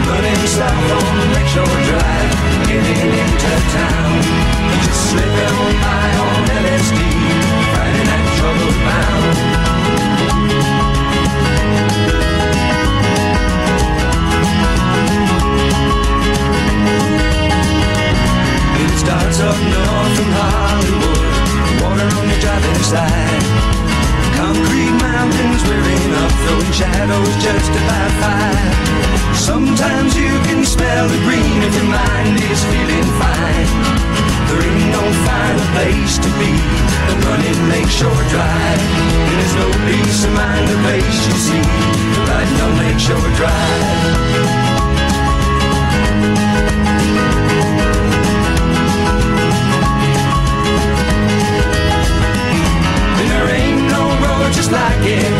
[0.08, 2.32] Running south on Lakeshore Drive,
[2.68, 4.14] getting into town,
[4.84, 6.98] just slipping on by on LSD,
[7.70, 10.53] Friday night trouble bound.
[19.34, 23.44] lights up north from Hollywood, water on the driving side.
[24.38, 29.34] Concrete mountains wearing up, throwing shadows just about buy.
[29.34, 33.70] Sometimes you can smell the green if your mind is feeling fine.
[34.48, 36.52] There ain't no finer place to be
[37.06, 38.82] than running Lakeshore Drive.
[39.26, 41.64] And there's no peace of mind the place you see,
[42.28, 44.93] riding on Lakeshore Drive.
[54.64, 55.32] Just like it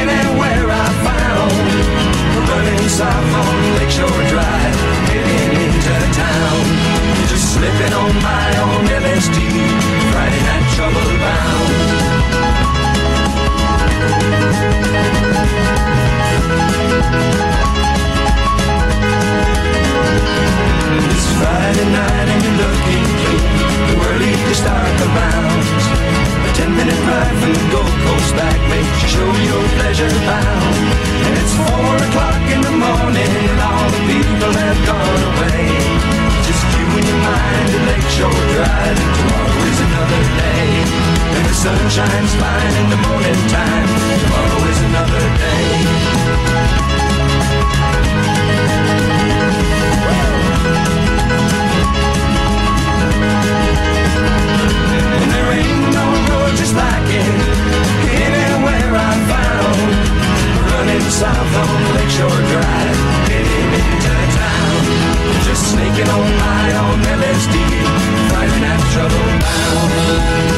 [0.00, 1.52] anywhere I found.
[2.48, 4.76] Running south on Lakeshore Drive,
[5.12, 6.64] heading into town.
[7.28, 9.38] Just slipping on my own LSD,
[10.12, 11.68] Friday night trouble bound.
[21.12, 23.44] It's Friday night and you're looking clean.
[23.88, 25.40] The world to start the rounds.
[25.40, 25.79] A ten
[26.80, 30.76] minute ride from the Gold Coast back makes you show your pleasure bound.
[31.28, 35.68] And it's four o'clock in the morning and all the people have gone away.
[36.48, 40.68] Just you and your mind at Lakeshore Drive and tomorrow is another day.
[41.36, 44.09] And the sun shines fine in the morning time.
[61.20, 62.96] South on Lakeshore Drive,
[63.28, 64.80] heading into town.
[65.44, 67.56] Just sneaking on by on LSD,
[68.30, 70.50] finding out trouble bound.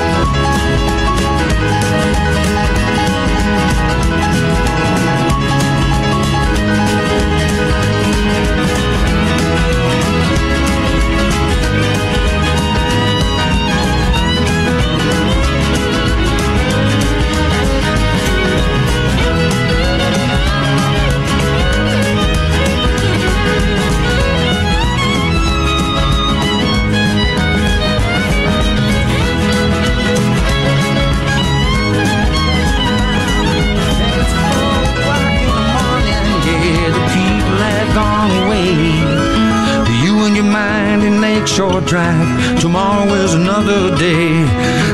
[40.53, 44.45] Mind in Lakeshore Drive, tomorrow is another day.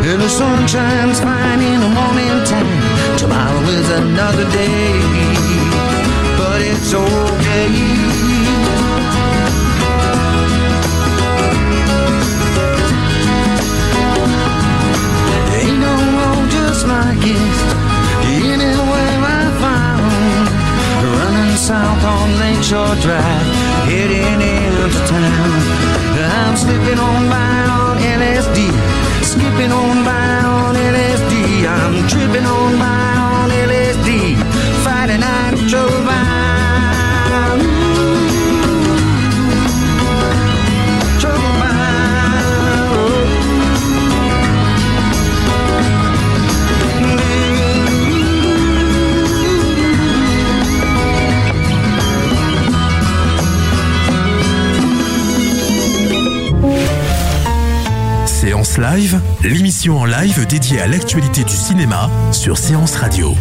[0.09, 4.93] And the sun shines fine in the morning time, tomorrow is another day.
[6.39, 8.09] But it's okay.
[16.87, 17.59] Like it
[18.49, 20.47] anywhere I found.
[21.17, 25.51] Running south on Lakeshore Drive, heading into town.
[26.19, 28.59] I'm slipping on by on LSD,
[29.23, 31.35] skipping on by on LSD.
[31.67, 34.37] I'm tripping on by on LSD,
[34.83, 36.08] Friday night trouble
[58.79, 63.35] Live, l'émission en live dédiée à l'actualité du cinéma sur Séance Radio.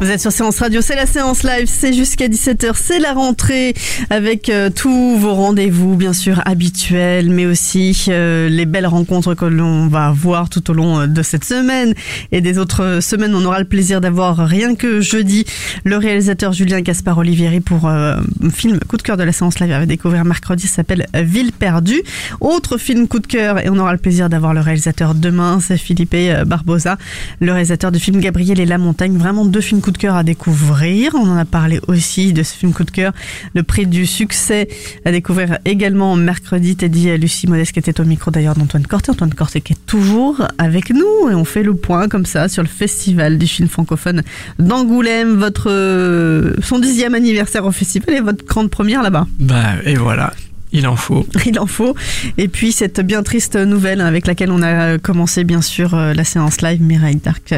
[0.00, 3.74] Vous êtes sur Séance Radio, c'est la séance live, c'est jusqu'à 17h, c'est la rentrée
[4.10, 9.44] avec euh, tous vos rendez-vous bien sûr habituels, mais aussi euh, les belles rencontres que
[9.44, 11.94] l'on va voir tout au long euh, de cette semaine
[12.30, 13.34] et des autres semaines.
[13.34, 15.44] On aura le plaisir d'avoir rien que jeudi
[15.84, 18.20] le réalisateur Julien Gaspard Olivieri pour un
[18.54, 22.04] film coup de cœur de la séance live à découvrir mercredi, s'appelle Ville perdue.
[22.40, 25.76] Autre film coup de cœur et on aura le plaisir d'avoir le réalisateur demain, c'est
[25.76, 26.14] Philippe
[26.46, 26.98] Barbosa,
[27.40, 29.18] le réalisateur du film Gabriel et la montagne.
[29.18, 31.14] Vraiment deux films coup de cœur à découvrir.
[31.14, 33.12] On en a parlé aussi de ce film coup de cœur,
[33.54, 34.68] le prix du succès
[35.04, 36.76] à découvrir également mercredi.
[36.76, 39.10] T'as dit Lucie Modeste qui était au micro d'ailleurs d'Antoine Corté.
[39.10, 42.62] Antoine Corté qui est toujours avec nous et on fait le point comme ça sur
[42.62, 44.22] le festival du film francophone
[44.58, 49.26] d'Angoulême, euh, son dixième anniversaire au festival et votre grande première là-bas.
[49.40, 50.32] Bah, et voilà.
[50.72, 51.26] Il en faut.
[51.46, 51.94] Il en faut.
[52.36, 56.24] Et puis cette bien triste nouvelle avec laquelle on a commencé bien sûr euh, la
[56.24, 57.54] séance live, Mireille Dark,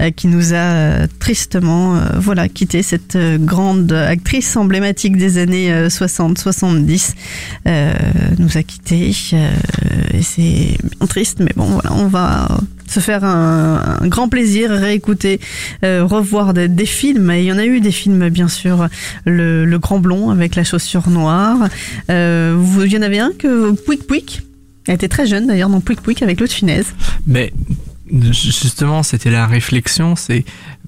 [0.00, 5.38] euh, qui nous a euh, tristement euh, voilà quitté cette euh, grande actrice emblématique des
[5.38, 7.14] années 60-70
[8.38, 12.48] nous a quitté et c'est bien triste mais bon voilà on va
[12.94, 15.40] se faire un, grand plaisir, réécouter,
[15.84, 17.32] euh, revoir des, films.
[17.34, 18.88] Il y en a eu des films, bien sûr,
[19.24, 21.68] le, Grand Blond avec la chaussure noire.
[22.10, 24.42] Euh, vous, il y en avait un que Pouic Pouic.
[24.86, 26.86] Elle était très jeune d'ailleurs dans Pouic Pouic avec l'autre Funès.
[27.26, 27.52] Mais
[28.30, 30.14] justement, c'était la réflexion.
[30.16, 30.44] C'est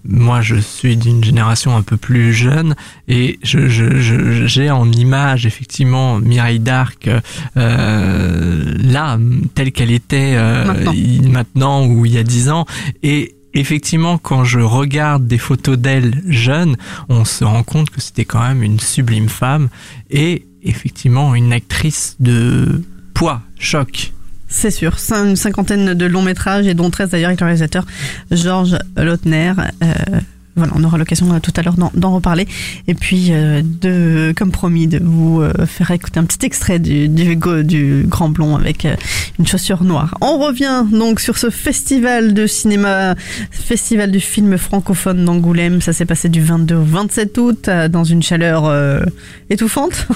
[0.08, 2.76] moi, je suis d'une génération un peu plus jeune
[3.08, 7.08] et je, je, je- j'ai en image effectivement Mireille d'Arc
[7.56, 9.18] euh, là,
[9.54, 10.92] telle qu'elle était euh, Maintenant.
[11.30, 12.66] maintenant ou il y a dix ans.
[13.02, 16.76] Et effectivement, quand je regarde des photos d'elle jeune,
[17.08, 19.68] on se rend compte que c'était quand même une sublime femme
[20.10, 22.82] et effectivement une actrice de
[23.14, 24.12] poids, choc.
[24.48, 27.84] C'est sûr, une cinquantaine de longs métrages et dont 13 d'ailleurs avec le réalisateur
[28.30, 29.52] Georges Lautner.
[29.82, 30.20] Euh,
[30.56, 32.46] voilà, on aura l'occasion euh, tout à l'heure d'en- reparler.
[32.88, 37.08] Et puis, euh, de, comme promis, de vous euh, faire écouter un petit extrait du,
[37.08, 38.86] du, go- du Grand Blond avec
[39.38, 40.16] une chaussure noire.
[40.20, 43.14] On revient donc sur ce festival de cinéma,
[43.50, 45.80] festival du film francophone d'Angoulême.
[45.80, 49.00] Ça s'est passé du 22 au 27 août dans une chaleur euh,
[49.50, 50.06] étouffante.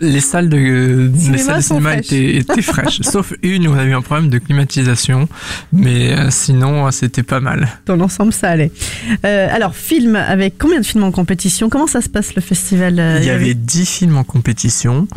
[0.00, 2.06] Les salles de, Cinéma les salles de cinéma fraîches.
[2.12, 5.28] étaient, étaient fraîches, sauf une où on a eu un problème de climatisation,
[5.72, 7.68] mais euh, sinon c'était pas mal.
[7.86, 8.70] Dans l'ensemble, ça allait.
[9.22, 11.68] Alors, film avec combien de films en compétition?
[11.68, 15.08] Comment ça se passe le festival euh, Il y avait 10 films en compétition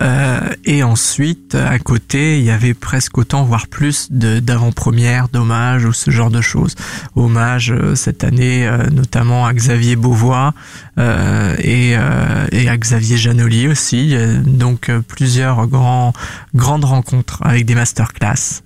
[0.00, 5.92] euh, et ensuite à côté il y avait presque autant voire plus d'avant-premières, d'hommages ou
[5.92, 6.76] ce genre de choses.
[7.16, 10.54] Hommage euh, cette année notamment à Xavier Beauvois
[10.96, 14.14] euh, et, euh, et à Xavier Janoli aussi.
[14.46, 16.12] Donc plusieurs grands
[16.54, 18.62] grandes rencontres avec des masterclass.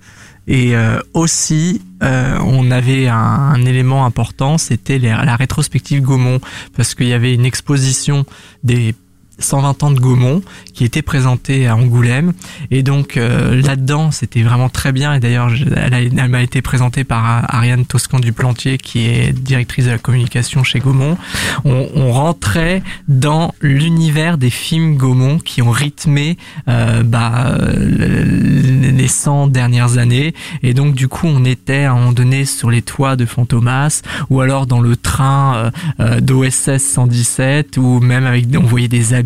[0.47, 6.39] Et euh, aussi, euh, on avait un, un élément important, c'était la rétrospective Gaumont,
[6.75, 8.25] parce qu'il y avait une exposition
[8.63, 8.93] des
[9.39, 10.41] 120 ans de Gaumont
[10.73, 12.33] qui était présentée à Angoulême.
[12.71, 15.13] Et donc euh, là-dedans, c'était vraiment très bien.
[15.13, 19.85] Et d'ailleurs, elle, m'a été présentée par euh, Ariane Toscan du Plantier, qui est directrice
[19.85, 21.17] de la communication chez Gaumont.
[21.63, 28.91] On, on rentrait dans l'univers des films Gaumont qui ont rythmé euh, bah, euh, le-
[28.91, 30.33] les 100 dernières années.
[30.63, 34.01] Et donc du coup, on était à un moment donné sur les toits de Fantomas,
[34.29, 39.13] ou alors dans le train euh, euh, d'OSS 117, ou même avec, on voyait des
[39.13, 39.24] habits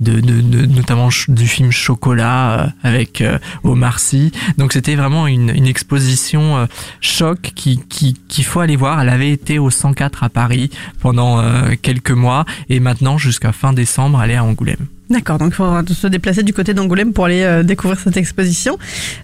[0.00, 4.32] de, de, de- notamment du film Chocolat euh, avec euh, Omar Sy.
[4.58, 6.66] Donc c'était vraiment une, une exposition euh,
[7.00, 9.00] choc qui qui qu'il faut aller voir.
[9.00, 10.70] Elle avait été au 104 à Paris
[11.00, 11.42] pendant
[11.82, 14.86] quelques mois et maintenant jusqu'à fin décembre, elle est à Angoulême.
[15.10, 18.78] D'accord, donc il faudra se déplacer du côté d'Angoulême pour aller euh, découvrir cette exposition.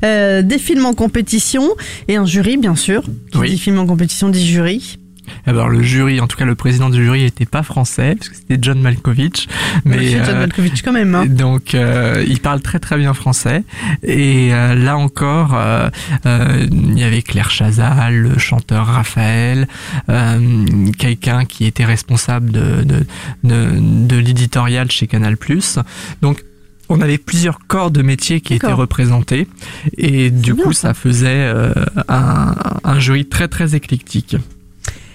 [0.04, 1.66] Euh, des films en compétition
[2.06, 3.02] et un jury, bien sûr.
[3.32, 3.50] Qui Oui.
[3.50, 4.98] dit films en compétition dit jury.
[5.46, 8.36] Alors le jury, en tout cas le président du jury était pas français parce que
[8.36, 9.48] c'était John Malkovich,
[9.84, 11.14] mais C'est John euh, Malkovich quand même.
[11.14, 11.26] hein.
[11.26, 13.64] donc euh, il parle très très bien français
[14.02, 15.88] et euh, là encore euh,
[16.26, 19.68] euh, il y avait Claire Chazal, le chanteur Raphaël,
[20.08, 20.64] euh,
[20.98, 23.06] quelqu'un qui était responsable de de,
[23.44, 25.36] de, de l'éditorial chez Canal+.
[26.22, 26.44] Donc
[26.88, 29.46] on avait plusieurs corps de métier qui étaient représentés
[29.96, 30.88] et du bien, coup ça.
[30.88, 31.72] ça faisait euh,
[32.08, 34.36] un, un jury très très éclectique.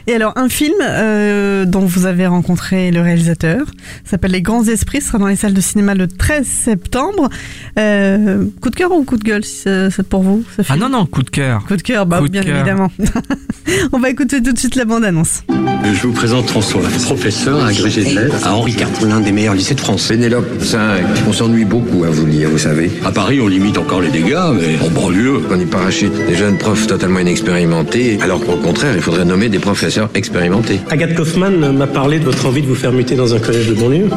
[0.07, 3.65] Et alors, un film euh, dont vous avez rencontré le réalisateur
[4.03, 7.29] s'appelle Les Grands Esprits, sera dans les salles de cinéma le 13 septembre.
[7.77, 11.05] Euh, coup de cœur ou coup de gueule, si c'est pour vous Ah non non
[11.05, 11.63] coup de cœur.
[11.67, 12.55] Coup de cœur, bah, Coup de bien cœur.
[12.55, 12.89] évidemment.
[13.91, 15.43] On va écouter tout de suite la bande-annonce.
[15.83, 19.75] Je vous présente François, professeur agrégé de lettres à Henri IV, l'un des meilleurs lycées
[19.75, 20.07] de France.
[20.07, 20.79] Pénélope 5,
[21.27, 22.89] on s'ennuie beaucoup à vous lire, vous savez.
[23.03, 25.41] À Paris, on limite encore les dégâts, mais en banlieue.
[25.51, 29.59] On y parachute des jeunes profs totalement inexpérimentés, alors qu'au contraire, il faudrait nommer des
[29.59, 30.79] professeurs expérimentés.
[30.89, 33.73] Agathe Kaufmann m'a parlé de votre envie de vous faire muter dans un collège de
[33.73, 34.09] banlieue.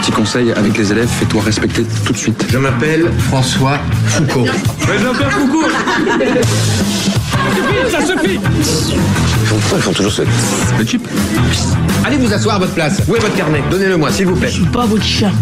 [0.00, 2.46] Petit conseil avec les élèves, fais-toi respecter tout de suite.
[2.50, 4.46] Je m'appelle François Foucault.
[4.88, 5.68] Mais Jean-Pierre Foucault
[7.90, 8.38] Ça suffit
[9.48, 10.22] Pourquoi ils font toujours ce...
[10.78, 11.06] Le chip
[12.04, 13.02] Allez vous asseoir à votre place.
[13.08, 13.62] Où est votre carnet?
[13.70, 14.50] Donnez-le-moi, s'il vous plaît.
[14.72, 15.32] Pas votre chien.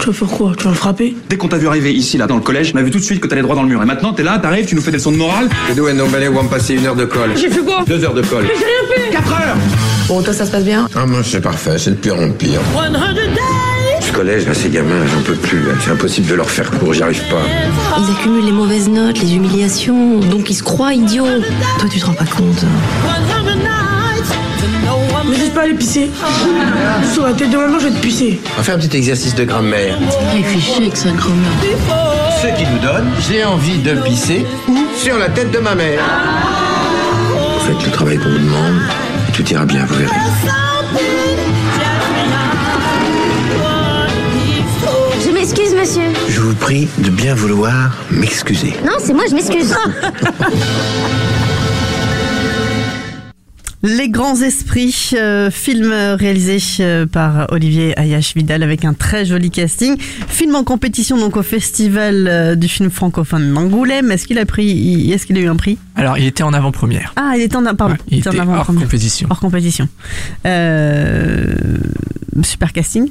[0.00, 0.52] Tu vas faire quoi?
[0.56, 1.16] Tu vas me frapper?
[1.28, 3.04] Dès qu'on t'a vu arriver ici, là, dans le collège, on a vu tout de
[3.04, 3.82] suite que t'allais droit dans le mur.
[3.82, 5.48] Et maintenant, t'es là, t'arrives, tu nous fais des leçons de morale.
[5.68, 7.30] Les deux Ndombele vont me passer une heure de colle?
[7.36, 7.84] J'ai fait quoi?
[7.86, 8.44] Deux heures de colle.
[8.44, 9.56] Mais j'ai rien fait 4 heures
[10.08, 10.88] Bon, toi, ça se passe bien?
[10.94, 12.60] Ah moi c'est parfait, c'est de pire en pire.
[12.74, 13.79] 100 days
[14.10, 15.62] Ce collège, là, ces gamins, j'en peux plus.
[15.84, 17.42] C'est impossible de leur faire court, j'y arrive pas.
[17.96, 21.24] Ils accumulent les mauvaises notes, les humiliations, donc ils se croient idiots.
[21.78, 22.64] Toi, tu te rends pas compte.
[25.28, 26.10] Mais j'ose pas aller pisser.
[27.12, 28.40] Sur la tête de maman, je vais te pisser.
[28.54, 29.96] On va faire un petit exercice de grammaire.
[30.36, 31.50] Il fait chier avec sa grand-mère.
[32.42, 34.44] Ce qui nous donne, j'ai envie de pisser
[34.96, 36.00] sur la tête de ma mère.
[37.32, 38.80] Vous faites le travail qu'on vous demande,
[39.28, 40.69] et tout ira bien, vous verrez.
[46.60, 48.74] Prie de bien vouloir m'excuser.
[48.84, 49.74] Non, c'est moi, je m'excuse.
[53.82, 59.50] Les grands esprits, euh, film réalisé euh, par Olivier Ayash Vidal avec un très joli
[59.50, 59.96] casting.
[59.98, 64.10] Film en compétition donc au festival euh, du film francophone d'Angoulême.
[64.10, 65.78] Est-ce qu'il a pris, est-ce qu'il a eu un prix?
[65.96, 67.14] Alors, il était en avant-première.
[67.16, 68.82] Ah, il était en, pardon, il était hors avant-première.
[68.82, 69.28] compétition.
[69.30, 69.88] Hors compétition.
[70.44, 71.54] Euh,
[72.42, 73.08] super casting.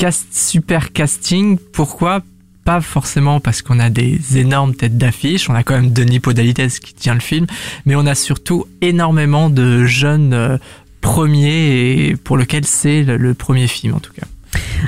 [0.00, 2.22] Cast, super casting, pourquoi
[2.64, 6.70] pas forcément parce qu'on a des énormes têtes d'affiche, on a quand même Denis Podalides
[6.70, 7.46] qui tient le film,
[7.84, 10.56] mais on a surtout énormément de jeunes euh,
[11.02, 14.26] premiers et pour lequel c'est le, le premier film en tout cas.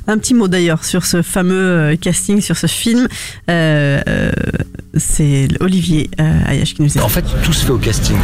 [0.06, 3.06] Un petit mot d'ailleurs sur ce fameux euh, casting, sur ce film.
[3.50, 4.32] Euh, euh,
[4.96, 8.16] c'est Olivier euh, Ayash qui nous En fait, tout se fait au casting.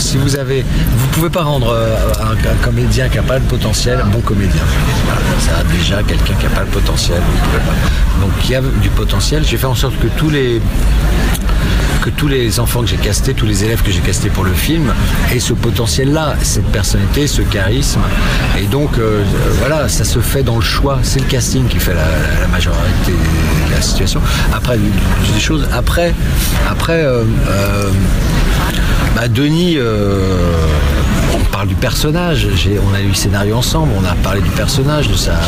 [0.00, 4.00] Si vous avez, vous pouvez pas rendre euh, un, comédien qui n'a pas le potentiel
[4.02, 4.62] un bon comédien.
[5.38, 7.20] Ça a déjà quelqu'un qui n'a pas le potentiel.
[8.20, 9.44] Donc il y a du potentiel.
[9.44, 10.60] J'ai fait en sorte que tous les
[12.00, 14.54] que tous les enfants que j'ai castés, tous les élèves que j'ai castés pour le
[14.54, 14.90] film
[15.32, 18.00] aient ce potentiel-là, cette personnalité, ce charisme.
[18.58, 19.22] Et donc, euh,
[19.58, 20.98] voilà, ça se fait dans le choix.
[21.02, 24.22] C'est le casting qui fait la, majorité de la situation.
[24.54, 25.68] Après, des choses.
[25.72, 26.14] Après,
[26.70, 27.24] après, euh,
[29.14, 29.76] bah, Denis.
[29.76, 30.66] euh,
[31.34, 32.48] on parle du personnage,
[32.90, 35.38] on a eu le scénario ensemble, on a parlé du personnage, de sa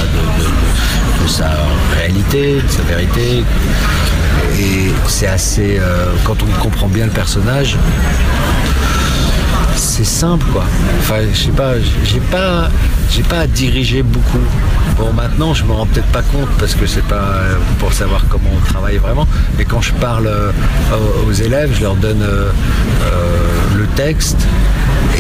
[1.96, 3.44] réalité, de sa vérité.
[4.58, 5.78] Et c'est assez.
[5.80, 7.76] euh, quand on comprend bien le personnage,
[9.76, 10.64] c'est simple quoi.
[11.00, 11.72] Enfin, je sais pas,
[12.04, 12.68] j'ai pas,
[13.14, 14.40] j'ai pas à diriger beaucoup.
[14.98, 18.24] Bon, maintenant, je me rends peut-être pas compte parce que c'est pas euh, pour savoir
[18.28, 19.26] comment on travaille vraiment.
[19.58, 20.50] Mais quand je parle euh,
[21.26, 22.50] aux- élèves, je leur donne euh,
[23.76, 24.38] le texte.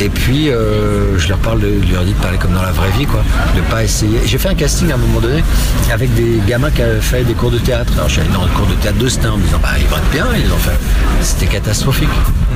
[0.00, 2.90] Et puis, je leur parle, de, je leur dis de parler comme dans la vraie
[2.98, 3.22] vie, quoi.
[3.54, 4.18] De pas essayer.
[4.24, 5.44] J'ai fait un casting à un moment donné
[5.92, 7.92] avec des gamins qui avaient fait des cours de théâtre.
[7.96, 9.96] Alors, allé dans le cours de théâtre de Stein en me disant, bah, ils vont
[9.98, 10.78] être bien, ils ont fait.
[11.20, 12.08] C'était catastrophique.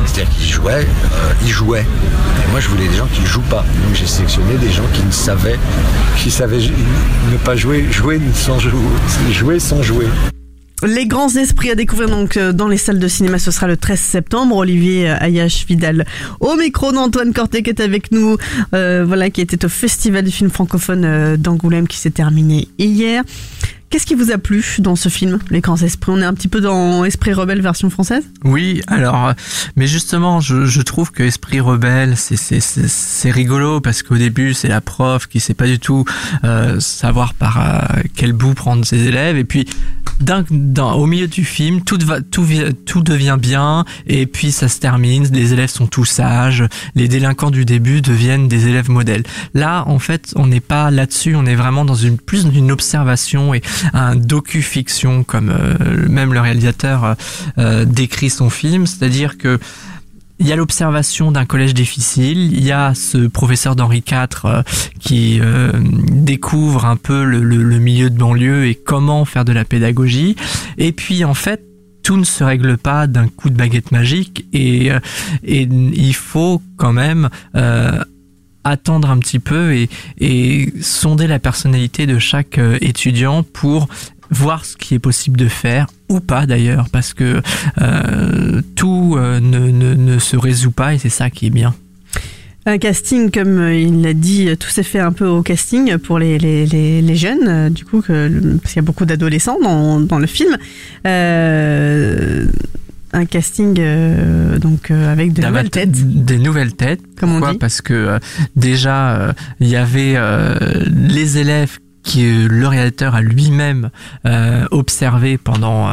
[0.06, 0.86] C'est-à-dire qu'ils jouaient,
[1.44, 1.86] ils jouaient.
[2.50, 3.64] Moi, je voulais des gens qui ne jouent pas.
[3.84, 5.10] Donc, j'ai sélectionné des gens qui ne
[6.18, 6.72] qui savaient ju-
[7.32, 8.20] ne pas jouer, jouer
[9.58, 10.06] sans jouer.
[10.86, 13.76] Les grands esprits à découvrir donc euh, dans les salles de cinéma, ce sera le
[13.76, 14.54] 13 septembre.
[14.56, 16.04] Olivier euh, Ayash Vidal
[16.38, 18.36] au micro d'Antoine Corté qui est avec nous,
[18.74, 23.22] euh, voilà, qui était au Festival du film francophone d'Angoulême qui s'est terminé hier.
[23.88, 26.10] Qu'est-ce qui vous a plu dans ce film, Les grands esprits?
[26.12, 28.24] On est un petit peu dans Esprit rebelle version française?
[28.44, 29.32] Oui, alors,
[29.76, 35.28] mais justement, je, trouve que Esprit Rebelle, c'est rigolo parce qu'au début, c'est la prof
[35.28, 36.04] qui sait pas du tout
[36.44, 39.66] euh, savoir par euh, quel bout prendre ses élèves, et puis
[40.20, 40.44] d'un,
[40.92, 42.46] au milieu du film, tout va, tout,
[42.86, 45.26] tout devient bien, et puis ça se termine.
[45.32, 46.64] Les élèves sont tous sages,
[46.94, 49.24] les délinquants du début deviennent des élèves modèles.
[49.54, 53.54] Là, en fait, on n'est pas là-dessus, on est vraiment dans une plus d'une observation
[53.54, 53.62] et
[53.92, 57.14] un docu-fiction comme euh, même le réalisateur euh,
[57.58, 59.58] euh, décrit son film, c'est-à-dire que
[60.38, 64.62] il y a l'observation d'un collège difficile, il y a ce professeur d'Henri IV euh,
[65.00, 65.72] qui euh,
[66.10, 70.36] découvre un peu le, milieu de banlieue et comment faire de la pédagogie,
[70.78, 71.62] et puis en fait
[72.02, 74.44] tout ne se règle pas d'un coup de baguette magique.
[74.52, 75.00] Et, euh,
[75.42, 77.28] il faut quand même
[78.62, 79.74] attendre un petit peu
[80.20, 83.88] et, sonder la personnalité de chaque étudiant pour
[84.30, 87.40] voir ce qui est possible de faire ou pas d'ailleurs parce que
[87.80, 91.74] euh, tout euh, ne, ne, ne se résout pas et c'est ça qui est bien.
[92.68, 96.36] Un casting, comme il l'a dit, tout s'est fait un peu au casting pour les,
[96.36, 98.28] les, les, les jeunes, du coup, que,
[98.60, 100.56] parce qu'il y a beaucoup d'adolescents dans, dans le film.
[101.06, 102.46] Euh,
[103.12, 106.24] un casting euh, donc euh, avec de nouvelles têtes.
[106.24, 107.02] Des nouvelles têtes.
[107.16, 107.52] Comme on Pourquoi?
[107.52, 107.58] dit.
[107.58, 108.18] Parce que
[108.56, 110.16] déjà, il y avait
[110.88, 113.90] les élèves que le réalisateur a lui-même
[114.26, 115.90] euh, observé pendant euh,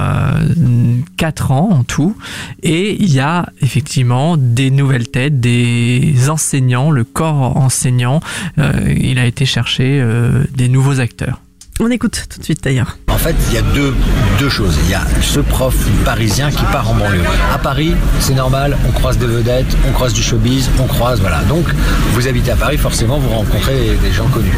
[1.18, 2.16] quatre ans en tout.
[2.62, 8.20] Et il y a effectivement des nouvelles têtes, des enseignants, le corps enseignant.
[8.60, 11.40] euh, il a été chercher euh, des nouveaux acteurs.
[11.80, 12.98] On écoute tout de suite d'ailleurs.
[13.10, 13.96] En fait, il y a deux,
[14.38, 14.78] deux choses.
[14.84, 17.24] Il y a ce prof parisien qui part en banlieue.
[17.52, 21.42] À Paris, c'est normal, on croise des vedettes, on croise du showbiz, on croise, voilà.
[21.46, 21.66] Donc,
[22.12, 24.54] vous habitez à Paris, forcément, vous rencontrez des gens connus.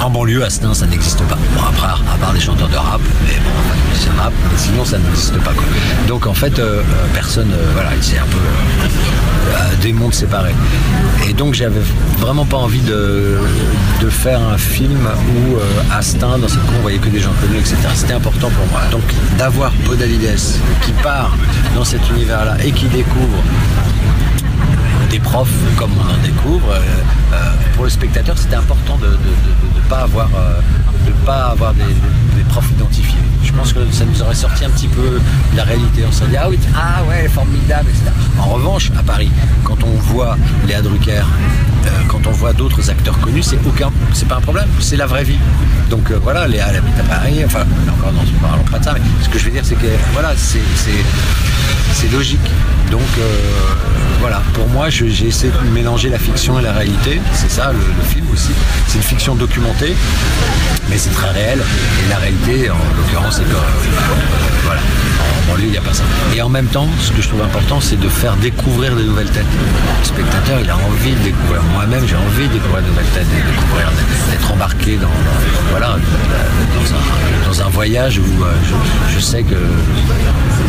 [0.00, 1.36] En banlieue, à Stein, ça n'existe pas.
[1.54, 4.84] Bon, après, à part des chanteurs de rap, mais bon, enfin, c'est rap, mais sinon,
[4.84, 5.64] ça n'existe pas, quoi.
[6.08, 10.54] Donc, en fait, euh, euh, personne, euh, voilà, c'est un peu euh, des mondes séparés.
[11.28, 11.82] Et donc, j'avais
[12.18, 13.36] vraiment pas envie de,
[14.08, 15.58] faire un film où,
[15.92, 17.76] à Stein, dans cette cour, on voyait que des gens connus, etc.
[17.94, 18.80] C'était important pour moi.
[18.90, 19.02] Donc,
[19.38, 20.40] d'avoir Podalides
[20.82, 21.36] qui part
[21.76, 23.42] dans cet univers-là et qui découvre
[25.10, 26.70] des profs comme on en découvre.
[26.70, 26.78] euh,
[27.34, 30.60] euh, pour le spectateur, c'était important de ne pas avoir, euh,
[31.06, 31.82] de pas avoir des,
[32.36, 33.19] des profs identifiés.
[33.60, 35.20] Que ça nous aurait sorti un petit peu
[35.52, 36.02] de la réalité.
[36.08, 38.10] On s'est dit, ah oui, ah ouais, formidable, etc.
[38.38, 39.30] En revanche, à Paris,
[39.64, 40.36] quand on voit
[40.66, 41.22] Léa Drucker,
[41.86, 45.06] euh, quand on voit d'autres acteurs connus, c'est aucun, c'est pas un problème, c'est la
[45.06, 45.38] vraie vie.
[45.88, 47.64] Donc euh, voilà, Léa elle habite à Paris, enfin,
[47.98, 49.86] encore non, ne parlons pas de ça, mais ce que je veux dire, c'est que
[50.12, 52.40] voilà, c'est, logique.
[52.90, 53.22] Donc euh,
[54.20, 57.20] voilà, pour moi, j'ai essayé de mélanger la fiction et la réalité.
[57.34, 58.52] C'est ça, le, le film aussi.
[58.86, 59.94] C'est une fiction documentée,
[60.88, 61.60] mais c'est très réel.
[62.04, 66.04] Et la réalité, en l'occurrence, en banlieue, il n'y a pas ça.
[66.34, 69.30] Et en même temps, ce que je trouve important, c'est de faire découvrir des nouvelles
[69.30, 69.44] têtes.
[70.00, 71.62] Le spectateur, il a envie de découvrir.
[71.72, 75.08] Moi-même, j'ai envie de découvrir de nouvelles têtes, de d'être embarqué dans,
[75.70, 75.96] voilà,
[77.46, 78.52] dans un, voyage où euh,
[79.14, 79.56] je, sais que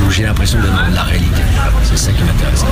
[0.10, 1.42] j'ai l'impression de de la réalité.
[1.84, 2.66] C'est ça qui m'intéresse.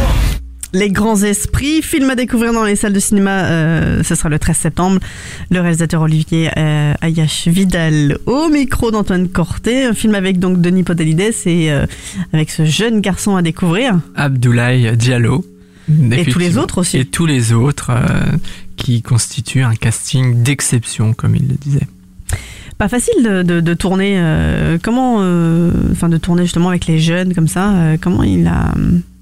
[0.72, 4.38] Les grands esprits, film à découvrir dans les salles de cinéma, euh, ce sera le
[4.38, 5.00] 13 septembre.
[5.50, 10.84] Le réalisateur Olivier euh, Ayash Vidal au micro d'Antoine Corté, un film avec donc Denis
[10.84, 11.88] Podalides et euh,
[12.34, 14.00] avec ce jeune garçon à découvrir.
[14.16, 15.44] Abdoulaye Diallo.
[16.12, 16.98] Et tous les autres aussi.
[16.98, 18.38] Et tous les autres euh,
[18.76, 21.88] qui constituent un casting d'exception, comme il le disait.
[22.78, 27.00] Pas facile de, de, de tourner, euh, comment, euh, enfin de tourner justement avec les
[27.00, 27.72] jeunes comme ça.
[27.74, 28.72] euh, comment il a,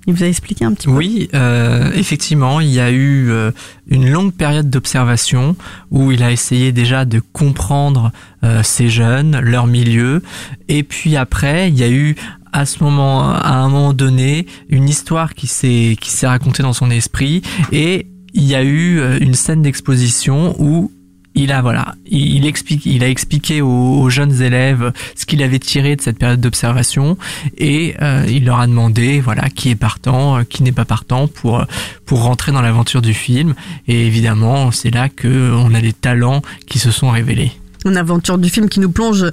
[0.07, 0.93] il vous a expliqué un petit peu.
[0.93, 3.51] Oui, euh, effectivement, il y a eu euh,
[3.87, 5.55] une longue période d'observation
[5.91, 8.11] où il a essayé déjà de comprendre
[8.43, 10.23] euh, ces jeunes, leur milieu,
[10.69, 12.15] et puis après, il y a eu
[12.53, 16.73] à ce moment, à un moment donné, une histoire qui s'est qui s'est racontée dans
[16.73, 17.41] son esprit,
[17.73, 20.91] et il y a eu euh, une scène d'exposition où
[21.37, 27.17] il a expliqué aux, jeunes élèves ce qu'il avait tiré de cette période d'observation
[27.57, 31.27] et euh, il leur a demandé voilà qui est partant, euh, qui n'est pas partant
[31.27, 31.65] pour
[32.09, 33.53] rentrer dans l'aventure du film
[33.87, 37.51] et évidemment c'est là que on a les talents qui se sont révélés.
[37.85, 39.25] Une aventure du film qui nous plonge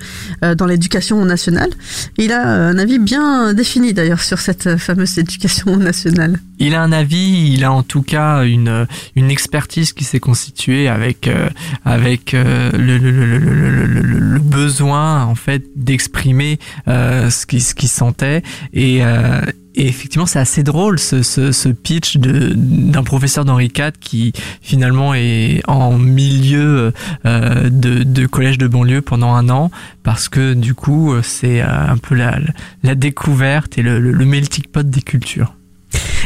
[0.44, 1.70] euh, dans l'éducation nationale.
[2.18, 6.38] Il a un avis bien défini d'ailleurs sur cette fameuse éducation nationale.
[6.58, 8.86] Il a un avis, il a en tout cas une
[9.16, 11.48] une expertise qui s'est constituée avec euh,
[11.84, 17.88] avec euh, le, le, le, le, besoin en fait d'exprimer euh, ce qui ce qu'il
[17.88, 18.42] sentait
[18.72, 19.40] et euh,
[19.76, 24.32] et effectivement, c'est assez drôle ce, ce, ce pitch d'un professeur d'Henri IV qui
[24.62, 26.92] finalement est en milieu
[27.26, 29.72] euh, de, de collège de banlieue pendant un an
[30.04, 32.38] parce que du coup c'est euh, un peu la,
[32.84, 35.54] la découverte et le, le, le melting pot des cultures.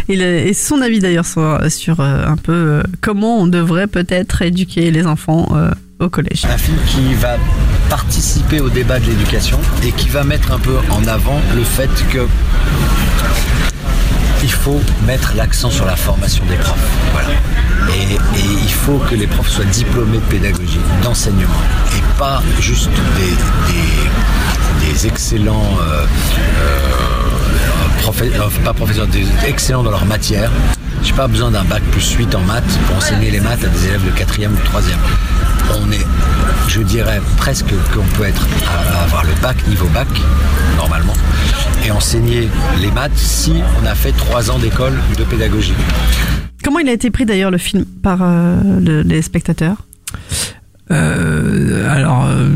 [0.09, 5.07] Et son avis d'ailleurs sur, euh, un peu euh, comment on devrait peut-être éduquer les
[5.07, 6.47] enfants euh, au collège.
[6.47, 7.37] Un film qui va
[7.91, 11.91] participer au débat de l'éducation et qui va mettre un peu en avant le fait
[12.11, 12.27] que
[14.43, 16.79] il faut mettre l'accent sur la formation des profs.
[17.13, 17.29] Voilà.
[17.95, 18.17] Et,
[18.63, 21.53] il faut que les profs soient diplômés de pédagogie, d'enseignement,
[21.97, 22.91] et pas juste
[24.91, 25.77] des, excellents
[28.09, 30.51] euh, pas professeurs, des excellents dans leur matière.
[31.03, 33.87] J'ai pas besoin d'un bac plus 8 en maths pour enseigner les maths à des
[33.87, 35.81] élèves de 4e ou de 3e.
[35.81, 36.07] On est,
[36.69, 40.09] je dirais presque qu'on peut être à, à avoir le bac, niveau bac,
[40.77, 41.13] normalement,
[41.87, 42.49] et enseigner
[42.81, 43.53] les maths si
[43.83, 45.75] on a fait 3 ans d'école de pédagogie.
[46.65, 49.77] Comment il a été pris d'ailleurs le film par euh, le- les spectateurs?
[50.91, 52.49] Euh, alors, euh,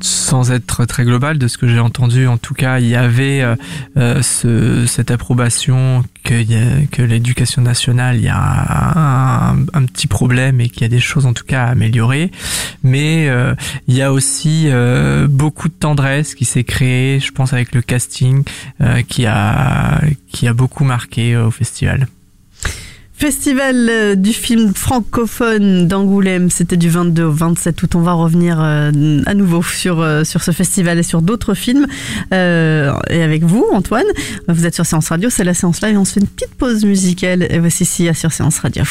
[0.00, 3.42] sans être très global, de ce que j'ai entendu, en tout cas, il y avait
[3.42, 3.56] euh,
[3.96, 10.60] euh, ce, cette approbation que, que l'éducation nationale, il y a un, un petit problème
[10.60, 12.30] et qu'il y a des choses en tout cas à améliorer.
[12.82, 13.54] Mais euh,
[13.88, 17.82] il y a aussi euh, beaucoup de tendresse qui s'est créée, je pense, avec le
[17.82, 18.44] casting,
[18.80, 22.08] euh, qui a qui a beaucoup marqué euh, au festival.
[23.18, 27.94] Festival euh, du film francophone d'Angoulême, c'était du 22 au 27 août.
[27.94, 31.86] On va revenir euh, à nouveau sur, euh, sur ce festival et sur d'autres films.
[32.34, 34.04] Euh, et avec vous, Antoine,
[34.48, 35.98] vous êtes sur Séance Radio, c'est la séance live.
[35.98, 38.84] On se fait une petite pause musicale et voici Sia sur Séance Radio.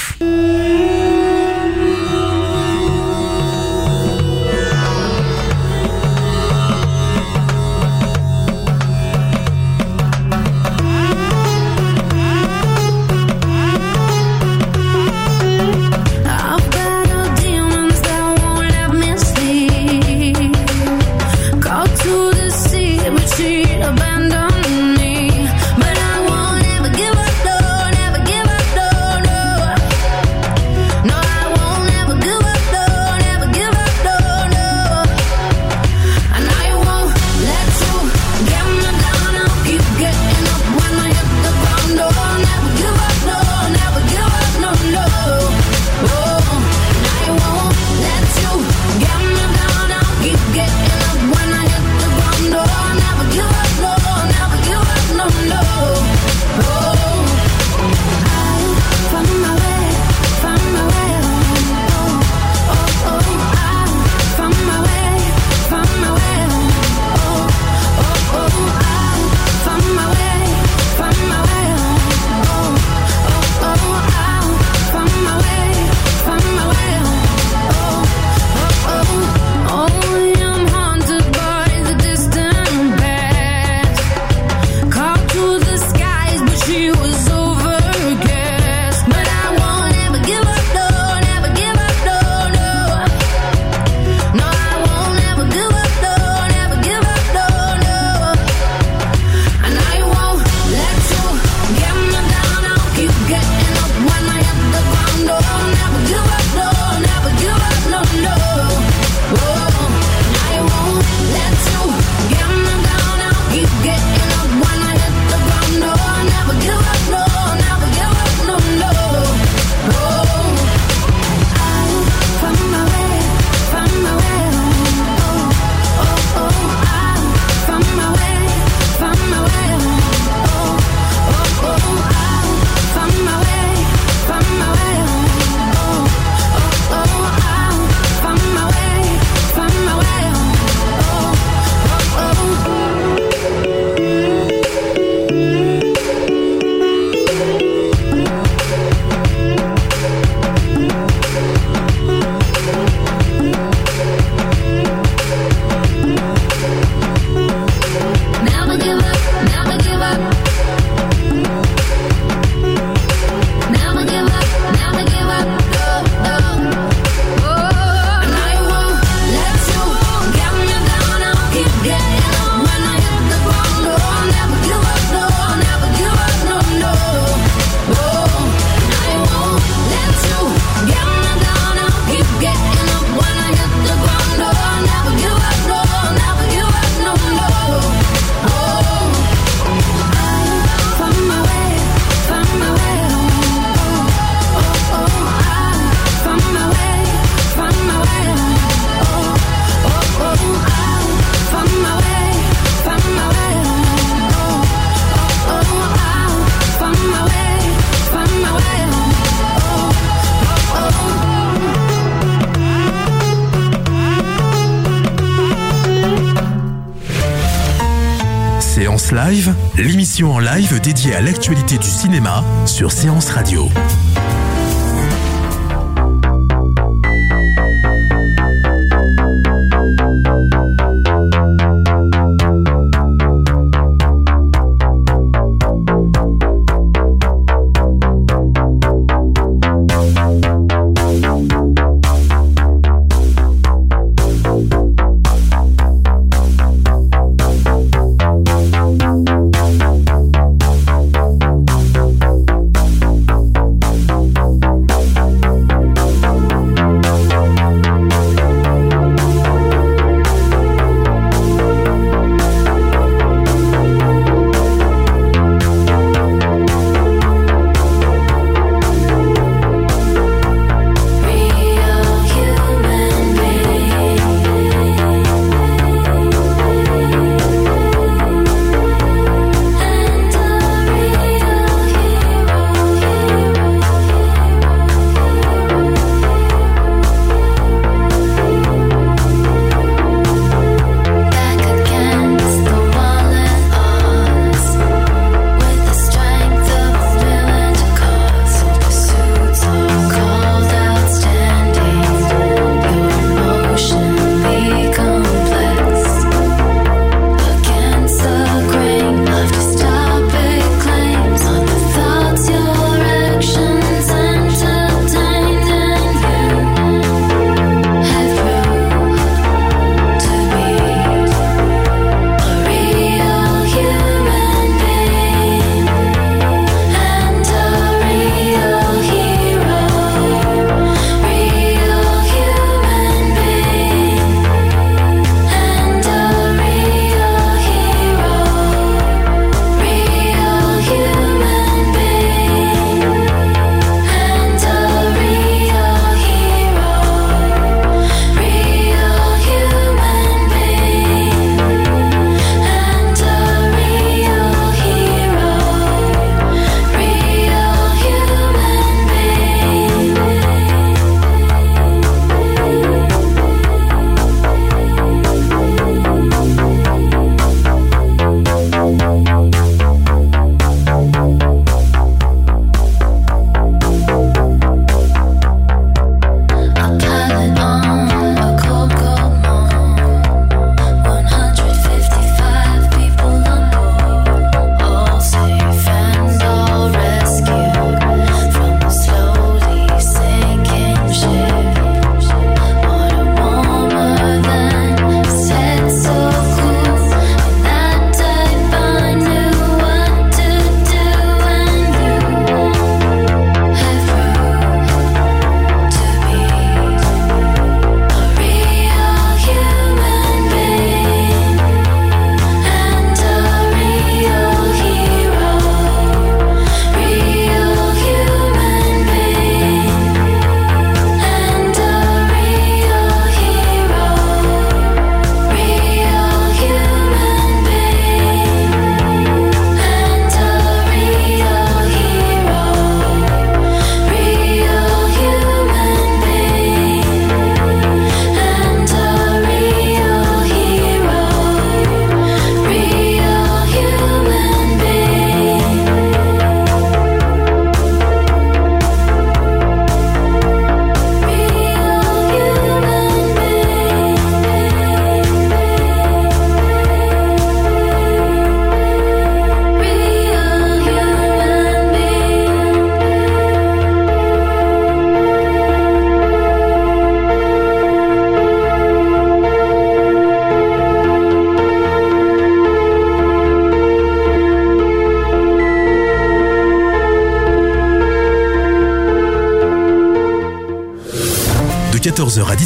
[220.23, 223.69] En live dédiée à l'actualité du cinéma sur Séance Radio.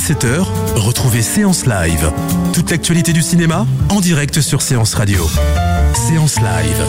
[0.09, 0.43] 17h,
[0.75, 2.11] retrouvez Séance Live.
[2.51, 5.23] Toute l'actualité du cinéma en direct sur Séance Radio.
[5.93, 6.83] Séance Live.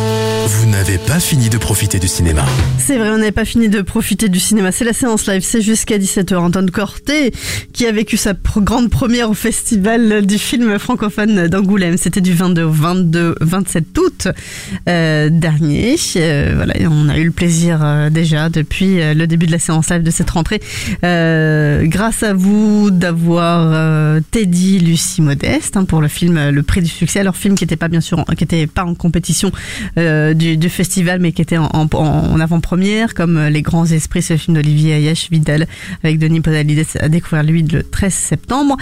[0.47, 2.47] Vous n'avez pas fini de profiter du cinéma.
[2.79, 4.73] C'est vrai, on n'avait pas fini de profiter du cinéma.
[4.73, 6.35] C'est la séance live, c'est jusqu'à 17h.
[6.35, 7.31] Anton Corté,
[7.81, 11.97] qui a vécu sa grande première au festival du film francophone d'Angoulême.
[11.97, 14.29] C'était du 22 au 22, 27 août
[14.87, 15.97] euh, dernier.
[16.17, 19.89] Euh, voilà, on a eu le plaisir euh, déjà depuis le début de la séance
[19.89, 20.61] live de cette rentrée.
[21.03, 27.21] Grâce à vous d'avoir Teddy Lucie Modeste hein, pour le film Le Prix du succès.
[27.21, 29.53] Alors film qui n'était pas bien sûr, qui était pas en compétition
[29.97, 34.55] du, festival, mais qui étaient en, en- en avant-première, comme Les Grands Esprits, ce film
[34.55, 35.67] d'Olivier Ayache Vidal,
[36.05, 38.77] avec Denis Podalides à découvrir lui le 13 septembre.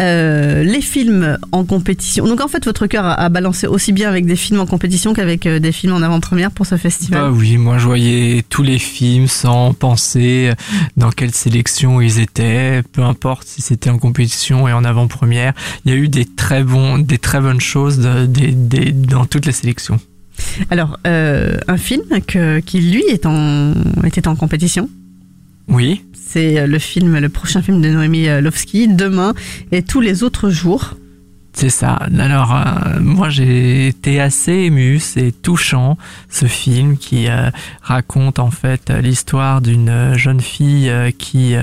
[0.00, 2.26] Euh, les films en compétition.
[2.26, 5.14] Donc en fait, votre cœur a, a balancé aussi bien avec des films en compétition
[5.14, 7.20] qu'avec euh, des films en avant-première pour ce festival.
[7.20, 10.52] Bah oui, moi je voyais tous les films sans penser
[10.96, 15.52] dans quelle sélection ils étaient, peu importe si c'était en compétition et en avant-première.
[15.84, 19.52] Il y a eu des très bons, des très bonnes choses de- dans toutes les
[19.52, 20.00] sélections.
[20.70, 23.72] Alors, euh, un film que, qui lui est en,
[24.04, 24.88] était en compétition?
[25.68, 26.02] Oui.
[26.34, 29.34] C'est euh, le film, le prochain film de Noémie euh, Lovski, Demain
[29.70, 30.94] et tous les autres jours.
[31.52, 31.92] C'est ça.
[32.18, 34.98] Alors, euh, moi, j'ai été assez ému.
[34.98, 35.96] C'est touchant,
[36.28, 37.28] ce film qui
[37.82, 41.54] raconte en fait l'histoire d'une jeune fille qui,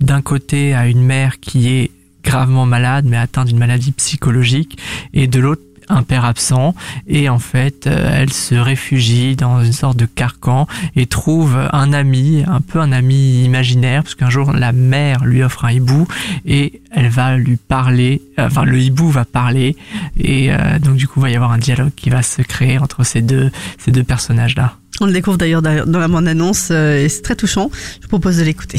[0.00, 1.90] d'un côté, a une mère qui est
[2.22, 4.78] gravement malade, mais atteinte d'une maladie psychologique,
[5.12, 6.74] et de l'autre, un père absent
[7.06, 10.66] et en fait euh, elle se réfugie dans une sorte de carcan
[10.96, 15.42] et trouve un ami, un peu un ami imaginaire parce qu'un jour la mère lui
[15.42, 16.06] offre un hibou
[16.44, 19.76] et elle va lui parler, euh, enfin le hibou va parler
[20.18, 22.78] et euh, donc du coup il va y avoir un dialogue qui va se créer
[22.78, 24.76] entre ces deux ces deux personnages là.
[25.00, 27.70] On le découvre d'ailleurs dans la bande-annonce et c'est très touchant.
[27.96, 28.78] Je vous propose de l'écouter.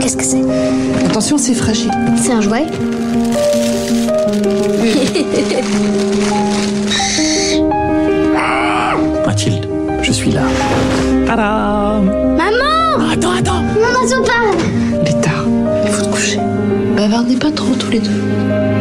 [0.00, 0.71] Qu'est-ce que c'est?
[1.12, 1.90] Attention, c'est fragile.
[2.16, 2.64] C'est un jouet
[9.26, 9.68] Mathilde,
[10.00, 10.40] je suis là.
[11.26, 14.56] Tadam Maman Attends, attends Maman, se parle
[15.02, 15.44] Il est tard.
[15.84, 16.38] Il faut te coucher.
[16.96, 18.22] Bavardez pas trop tous les deux.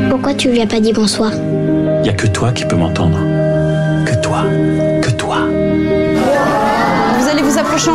[0.10, 1.34] Pourquoi tu lui as pas dit bonsoir?
[1.34, 3.18] Il y a que toi qui peux m'entendre.
[4.06, 4.46] Que toi.
[7.74, 7.94] Doucement,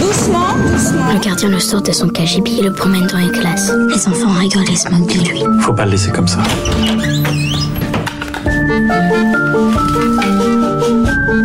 [0.00, 1.12] doucement.
[1.12, 3.72] Le gardien le sort de son KGB et le promène dans les classes.
[3.88, 5.42] Les enfants rigolent et se moquent de lui.
[5.60, 6.38] Faut pas le laisser comme ça.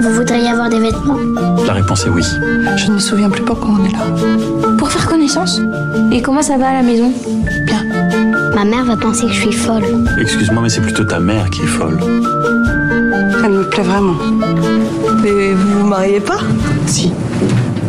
[0.02, 1.18] Vous voudriez avoir des vêtements?
[1.66, 2.24] La réponse est oui.
[2.78, 4.06] Je ne me souviens plus pourquoi on est là.
[4.78, 5.60] Pour faire connaissance
[6.12, 7.12] Et comment ça va à la maison?
[7.66, 7.84] Bien.
[8.54, 9.84] Ma mère va penser que je suis folle.
[10.22, 11.98] Excuse-moi, mais c'est plutôt ta mère qui est folle.
[13.44, 14.16] Elle me plaît vraiment.
[15.24, 16.40] Mais vous vous mariez pas?
[16.86, 17.12] Si.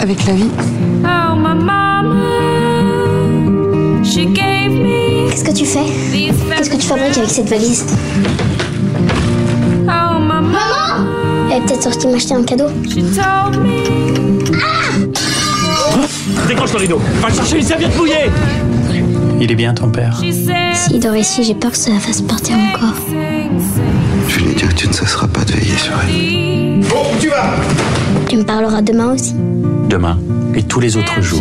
[0.00, 0.50] Avec la vie.
[1.04, 2.30] Oh, my mama,
[4.04, 7.84] she gave me Qu'est-ce que tu fais Qu'est-ce que tu fabriques avec cette valise
[9.86, 12.68] Oh, my Maman Elle est peut-être sortie m'acheter un cadeau.
[12.88, 13.84] She told me
[16.48, 17.00] Décroche le rideau.
[17.20, 18.30] Va chercher une serviette mouillée.
[19.40, 20.20] Il est bien ton père.
[20.74, 22.94] S'il dort ici, j'ai peur que ça la fasse partir encore.
[24.28, 26.63] Je lui dire que tu ne cesseras pas de veiller sur elle.
[26.94, 27.56] Bon, tu vas
[28.28, 29.34] Tu me parleras demain aussi.
[29.88, 30.16] Demain
[30.54, 31.40] et tous les autres jours.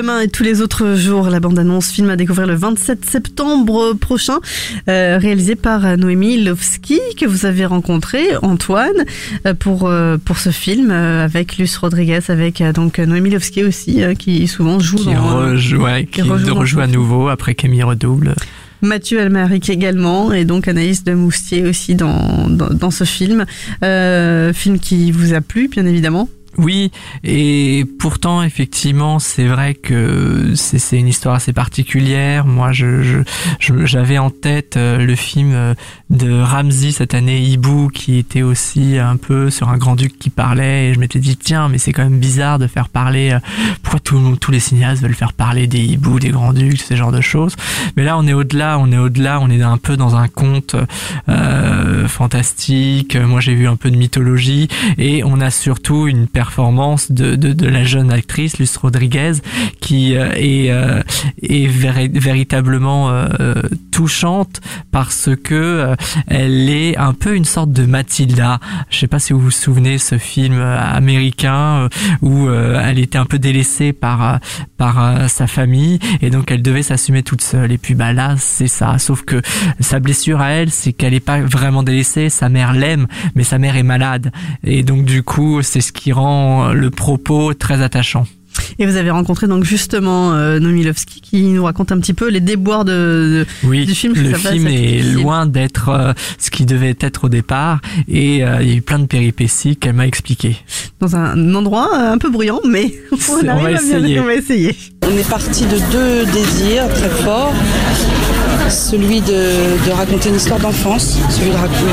[0.00, 4.38] Demain et tous les autres jours, la bande-annonce film à découvrir le 27 septembre prochain,
[4.88, 9.04] euh, réalisé par Noémie Lovski, que vous avez rencontré, Antoine,
[9.46, 14.02] euh, pour, euh, pour ce film, euh, avec Luce Rodriguez, avec donc Noémie Lovski aussi,
[14.02, 15.36] euh, qui souvent joue Qui, dans...
[15.36, 18.34] rejoue, ouais, qui rejoue à nouveau après Camille Redouble.
[18.82, 23.44] Mathieu Almaric également, et donc Anaïs de Moustier aussi dans, dans, dans ce film.
[23.84, 26.30] Euh, film qui vous a plu, bien évidemment.
[26.58, 26.90] Oui,
[27.22, 32.44] et pourtant, effectivement, c'est vrai que c'est une histoire assez particulière.
[32.44, 33.18] Moi, je je-
[33.60, 35.74] je- j'avais en tête le film
[36.10, 40.88] de Ramsey cette année, Hibou, qui était aussi un peu sur un grand-duc qui parlait,
[40.88, 43.38] et je m'étais dit, tiens, mais c'est quand même bizarre de faire parler, euh,
[43.82, 47.54] pourquoi tous les cinéastes veulent faire parler des hiboux, des grands-ducs, ce genre de choses.
[47.96, 50.74] Mais là, on est au-delà, on est au-delà, on est un peu dans un conte
[51.28, 53.16] euh, fantastique.
[53.16, 57.66] Moi, j'ai vu un peu de mythologie et on a surtout une performance de, de,
[57.66, 59.34] la jeune actrice Luce Rodriguez
[59.80, 61.02] qui euh, est, euh,
[61.42, 63.26] est véri- véritablement euh,
[63.92, 65.94] touchante parce que
[66.26, 68.60] elle est un peu une sorte de Mathilda.
[68.90, 71.88] Je sais pas si vous vous souvenez ce film euh, américain euh,
[72.22, 74.40] où euh, elle était un peu délaissée par
[74.76, 77.72] par sa famille et donc elle devait s'assumer toute seule.
[77.72, 78.98] Et puis bah là c'est ça.
[78.98, 79.42] Sauf que
[79.80, 82.30] sa blessure à elle, c'est qu'elle est pas vraiment délaissée.
[82.30, 84.32] Sa mère l'aime, mais sa mère est malade.
[84.64, 88.26] Et donc du coup c'est ce qui rend le propos très attachant.
[88.78, 92.28] Et vous avez rencontré donc justement euh, Noémie Lovski qui nous raconte un petit peu
[92.28, 94.14] les déboires de, de- Oui, du film.
[94.14, 98.68] le film est loin d'être euh, ce qui devait être au départ et euh, il
[98.68, 100.56] y a eu plein de péripéties qu'elle m'a expliquées.
[101.00, 104.20] Dans un endroit euh, un peu bruyant, mais on, on va à bien- essayer.
[104.20, 104.76] on va essayer.
[105.02, 107.52] On est parti de deux désirs très forts.
[108.68, 111.84] Celui de, de raconter une histoire d'enfance, celui de raconter,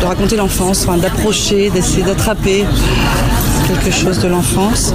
[0.00, 2.64] de raconter l'enfance, enfin, d'approcher, d'essayer d'attraper
[3.66, 4.94] quelque chose de l'enfance.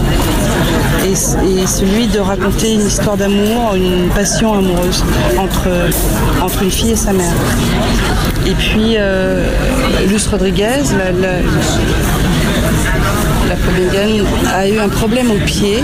[1.05, 5.03] Et, celui de raconter une histoire d'amour, une passion amoureuse
[5.38, 5.70] entre,
[6.41, 7.34] entre une fille et sa mère.
[8.45, 9.45] Et puis, euh,
[10.07, 11.39] Luce Rodriguez, la-
[14.53, 15.84] a eu un problème au pied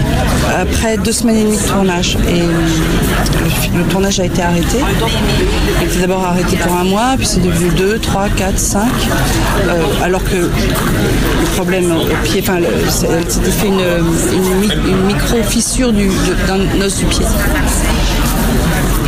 [0.59, 2.17] après deux semaines et demie de tournage.
[2.30, 4.78] Et le, le tournage a été arrêté.
[5.82, 8.91] Il était d'abord arrêté pour un mois, puis c'est devenu deux, trois, quatre, cinq.
[9.67, 10.49] Euh, alors que le
[11.55, 12.59] problème au pied, enfin,
[12.89, 13.80] s'était fait une,
[14.34, 17.26] une mi- une micro-fissure d'un os du pied.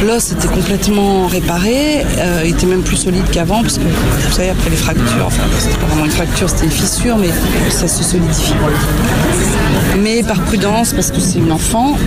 [0.06, 4.50] L'os était complètement réparé, euh, il était même plus solide qu'avant, parce que vous savez,
[4.50, 7.30] après les fractures, enfin, c'était pas vraiment une fracture, c'était une fissure, mais
[7.72, 8.54] ça se solidifie.
[10.00, 11.98] Mais par prudence, parce que c'est une enfant,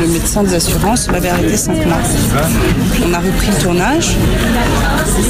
[0.00, 1.98] le médecin des assurances l'avait arrêté 5 mois.
[3.06, 4.16] On a repris le tournage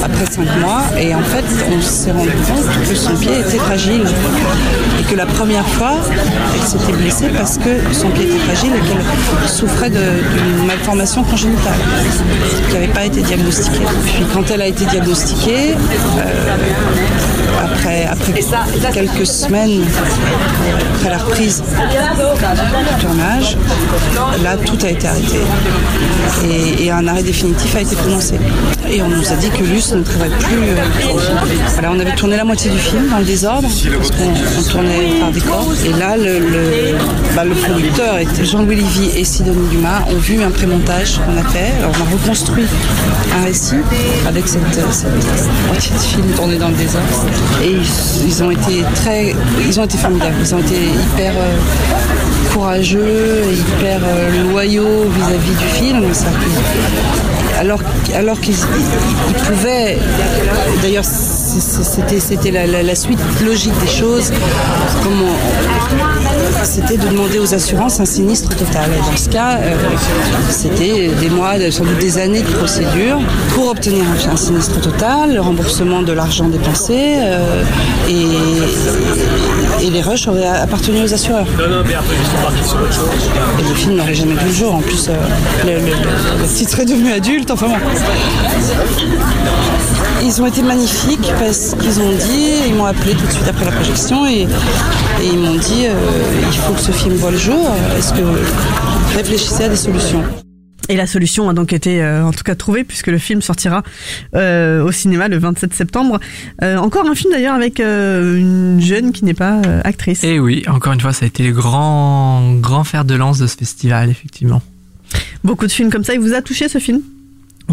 [0.03, 4.03] après 5 mois, et en fait, on s'est rendu compte que son pied était fragile.
[4.99, 5.95] Et que la première fois,
[6.53, 11.79] elle s'était blessée parce que son pied était fragile et qu'elle souffrait d'une malformation congénitale
[12.67, 13.85] qui n'avait pas été diagnostiquée.
[14.05, 15.75] Puis quand elle a été diagnostiquée,
[16.17, 16.55] euh,
[17.63, 18.33] après, après
[18.93, 19.83] quelques semaines,
[20.95, 23.57] après la reprise du tournage,
[24.43, 25.39] là tout a été arrêté.
[26.49, 28.35] Et, et un arrêt définitif a été prononcé.
[28.89, 30.57] Et on nous a dit que Luce ne pourrait plus.
[30.57, 30.75] euh,
[31.73, 35.19] voilà, on avait tourné la moitié du film dans le désordre, parce qu'on on tournait
[35.19, 35.67] par décor.
[35.85, 36.95] Et là, le, le,
[37.35, 41.43] bah, le producteur, était Jean-Louis Livy et Sidonie Dumas, ont vu un prémontage qu'on a
[41.49, 41.71] fait.
[41.79, 42.65] Alors, on a reconstruit
[43.39, 43.77] un récit
[44.27, 45.07] avec cette, cette
[45.67, 47.07] moitié de film tourné dans le désordre.
[47.63, 47.71] Et
[48.25, 49.33] ils, ont été très.
[49.67, 50.35] Ils ont été formidables.
[50.41, 51.33] Ils ont été hyper.
[51.37, 51.57] euh,
[52.53, 56.05] courageux, hyper euh, loyaux vis-à-vis du film.
[57.63, 57.79] Alors
[58.13, 58.55] alors qu'ils
[59.29, 59.97] ils pouvaient,
[60.81, 64.31] d'ailleurs c'était la, la- la suite logique des choses,
[65.01, 65.33] comment
[66.63, 68.89] c'était de demander aux assurances un sinistre total.
[68.93, 69.75] Et dans ce cas, euh,
[70.49, 73.19] c'était des mois, sans doute des années de procédure
[73.53, 77.63] pour obtenir un, un sinistre total, le remboursement de l'argent dépensé euh,
[78.09, 81.45] et, et les rushs auraient appartenu aux assureurs.
[83.59, 84.75] Et le film n'aurait jamais vu le jour.
[84.75, 85.13] En plus, euh,
[85.65, 87.51] le, le- le- le titre est devenu adulte.
[87.53, 87.75] Enfin bon.
[90.23, 93.65] Ils ont été magnifiques parce qu'ils ont dit, ils m'ont appelé tout de suite après
[93.65, 95.93] la projection et, et ils m'ont dit euh,
[96.51, 97.69] il faut que ce film voit le jour.
[97.95, 98.35] Est-ce que vous
[99.15, 100.23] réfléchissez à des solutions?
[100.89, 103.83] Et la solution a donc été euh, en tout cas trouvée puisque le film sortira
[104.35, 106.19] euh, au cinéma le 27 septembre.
[106.63, 110.23] Euh, encore un film d'ailleurs avec euh, une jeune qui n'est pas euh, actrice.
[110.23, 113.45] Et oui, encore une fois, ça a été le grand, grand fer de lance de
[113.45, 114.63] ce festival, effectivement.
[115.43, 116.15] Beaucoup de films comme ça.
[116.15, 117.01] Il vous a touché ce film?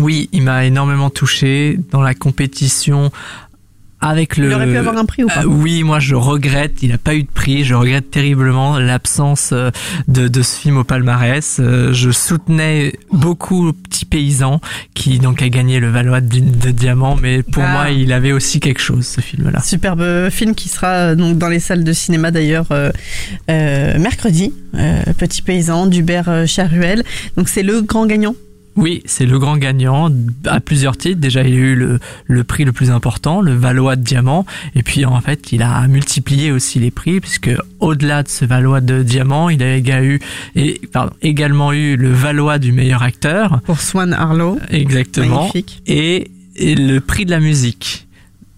[0.01, 3.11] Oui, il m'a énormément touché dans la compétition
[4.03, 4.47] avec le.
[4.49, 6.97] Il aurait pu avoir un prix ou pas Euh, Oui, moi je regrette, il n'a
[6.97, 7.65] pas eu de prix.
[7.65, 9.71] Je regrette terriblement l'absence euh,
[10.09, 11.59] de, de ce film au palmarès.
[11.61, 14.63] Euh, Je soutenais beaucoup Petit Paysan
[14.95, 17.73] qui donc a gagné le Valois de, de Diamant, mais pour Ah.
[17.73, 19.61] moi il avait aussi quelque chose ce film-là.
[19.61, 22.91] Superbe film qui sera donc dans les salles de cinéma d'ailleurs euh,
[23.51, 24.55] euh, mercredi.
[25.19, 27.03] Petit paysan d'Hubert Charuel.
[27.37, 28.35] Donc c'est le grand gagnant.
[28.81, 30.11] Oui, c'est le grand gagnant
[30.47, 31.21] à plusieurs titres.
[31.21, 34.47] Déjà, il a eu le, le prix le plus important, le Valois de Diamant.
[34.75, 38.81] Et puis, en fait, il a multiplié aussi les prix, puisque au-delà de ce Valois
[38.81, 40.19] de Diamant, il a éga- eu,
[40.57, 43.61] et, pardon, également eu le Valois du meilleur acteur.
[43.65, 44.59] Pour Swan Harlow.
[44.71, 45.41] Exactement.
[45.41, 45.83] Magnifique.
[45.87, 48.07] Et, et le prix de la musique.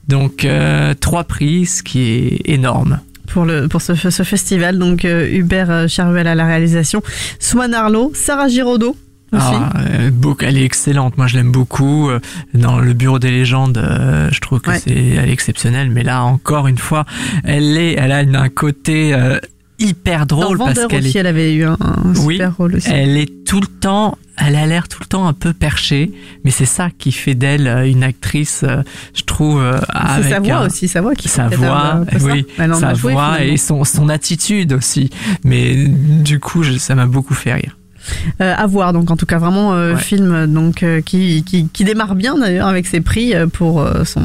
[0.08, 3.00] Donc, euh, trois prix, ce qui est énorme.
[3.28, 4.78] pour le pour ce, ce festival.
[4.78, 7.02] Donc euh, Hubert Charuel à la réalisation,
[7.40, 8.96] Swan Arlo, Sarah Giraudot.
[9.32, 11.16] Ah, euh, beaucoup- elle est excellente.
[11.16, 12.10] Moi, je l'aime beaucoup.
[12.10, 12.20] Euh,
[12.54, 14.78] Dans le bureau des légendes, euh, je trouve que Ouais.
[14.78, 15.90] c'est elle est exceptionnelle.
[15.90, 17.04] Mais là, encore une fois,
[17.44, 19.38] elle est, elle a une- un côté euh,
[19.78, 22.76] hyper Dans drôle parce Vendeur qu'elle est, elle avait eu un, un oui, super rôle
[22.76, 22.88] aussi.
[22.90, 26.12] elle est tout le temps, elle a l'air tout le temps un peu perchée.
[26.44, 28.64] Mais c'est ça qui fait d'elle une actrice,
[29.14, 29.62] je trouve.
[30.22, 32.26] C'est sa voix un- aussi, sa voix qui sa voix, un ça.
[32.26, 35.10] oui, en sa joué, voix et son, son attitude aussi.
[35.42, 37.76] Mais du coup, je- ça m'a beaucoup fait rire.
[38.40, 40.00] Euh, à voir donc en tout cas vraiment euh, Ouais.
[40.00, 44.22] film euh, donc qui, qui qui démarre bien d'ailleurs avec ses prix pour son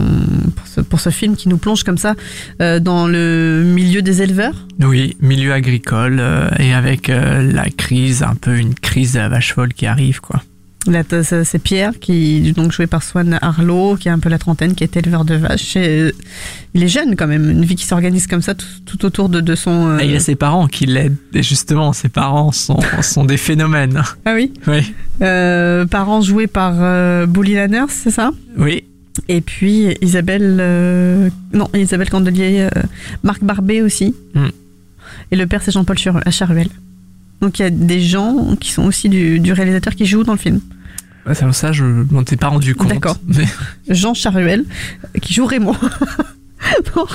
[0.56, 2.16] pour ce, pour ce film qui nous plonge comme ça
[2.60, 4.54] dans le milieu des éleveurs.
[4.82, 6.22] Oui, milieu agricole
[6.60, 10.42] et avec la crise, un peu une crise de la vache folle qui arrive, quoi.
[11.24, 14.84] C'est Pierre qui donc joué par Swan Harlow, qui a un peu la trentaine, qui
[14.84, 15.76] est éleveur de vaches.
[15.76, 16.12] Et, euh,
[16.74, 19.42] il est jeune quand même, une vie qui s'organise comme ça tout, tout autour de,
[19.42, 19.88] de son.
[19.90, 21.16] euh, Et il a ses parents qui l'aident.
[21.34, 24.02] Et justement, ses parents sont, sont des phénomènes.
[24.26, 24.52] Ah oui?
[24.68, 24.94] Oui.
[25.22, 28.32] Euh, parents joués par euh, Bully Lanners, c'est ça?
[28.58, 28.84] Oui.
[29.28, 32.68] Et puis Isabelle, euh, non Isabelle Candelier,
[33.24, 34.14] Marc Barbet aussi.
[34.36, 34.46] Mm.
[35.32, 36.70] Et le père c'est Jean-Paul Char- Charuel.
[37.42, 40.34] Donc il y a des gens qui sont aussi du, du réalisateur qui jouent dans
[40.34, 40.60] le film.
[41.28, 42.90] Ouais, ça, ça, je m'en étais pas rendu compte.
[42.90, 43.18] D'accord.
[43.28, 43.48] Mais-
[43.90, 44.64] Jean Charuel
[45.04, 45.76] euh, qui joue Raymond.
[46.96, 47.06] Bon,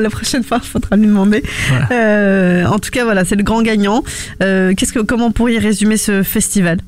[0.00, 1.42] la prochaine fois, il faudra lui demander.
[1.68, 1.88] Voilà.
[1.92, 4.02] Euh, en tout cas, voilà, c'est le grand gagnant.
[4.42, 6.78] Euh, qu'est-ce que, comment pourriez résumer ce festival?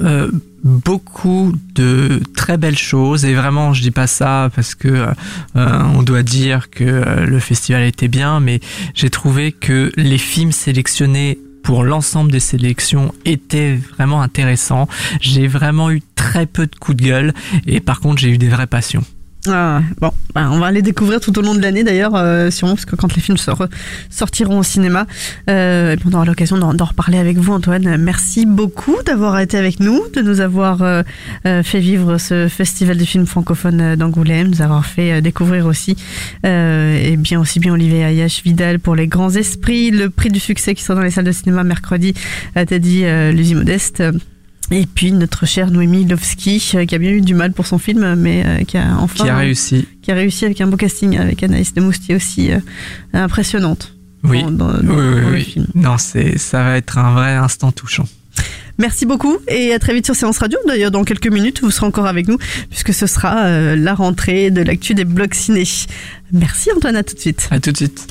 [0.00, 0.30] Euh,
[0.64, 5.12] beaucoup de très belles choses et vraiment je dis pas ça parce que euh,
[5.54, 8.58] on doit dire que euh, le festival était bien mais
[8.94, 14.86] j'ai trouvé que les films sélectionnés pour l'ensemble des sélections étaient vraiment intéressants.
[15.20, 17.34] J'ai vraiment eu très peu de coups de gueule
[17.66, 19.02] et par contre j'ai eu des vraies passions.
[19.48, 22.74] Ah, bon, ben, on va les découvrir tout au long de l'année d'ailleurs, euh, sûrement
[22.74, 23.68] parce que quand les films sor-
[24.10, 25.06] sortiront au cinéma,
[25.48, 27.96] euh, on aura l'occasion d'en reparler avec vous, Antoine.
[27.98, 31.02] Merci beaucoup d'avoir été avec nous, de nous avoir euh,
[31.46, 35.96] euh, fait vivre ce festival du film francophone euh, d'Angoulême, nous avoir fait découvrir aussi,
[36.44, 40.74] et bien aussi bien Olivier Ayash Vidal pour les grands esprits, le prix du succès
[40.74, 42.14] qui sera dans les salles de cinéma mercredi
[42.54, 44.02] à Teddy Luzi Modeste.
[44.72, 47.78] Et puis notre chère Noémie Lovski, euh, qui a bien eu du mal pour son
[47.78, 49.86] film, mais euh, qui a enfin Qui a réussi.
[50.02, 52.58] qui a réussi avec un beau casting avec Anaïs de Moustier aussi euh,
[53.12, 53.92] impressionnante.
[54.24, 54.42] Oui.
[54.42, 55.44] dans- dans- oui, dans oui, le oui.
[55.44, 55.66] film.
[55.74, 58.08] Non, c'est ça va être un vrai instant touchant.
[58.78, 60.58] Merci beaucoup et à très vite sur Séance Radio.
[60.66, 62.38] D'ailleurs, dans quelques minutes, vous serez encore avec nous
[62.70, 65.64] puisque ce sera euh, la rentrée de l'actu des blogs ciné.
[66.32, 67.48] Merci Antoine, à tout de suite.
[67.50, 68.06] À tout de suite.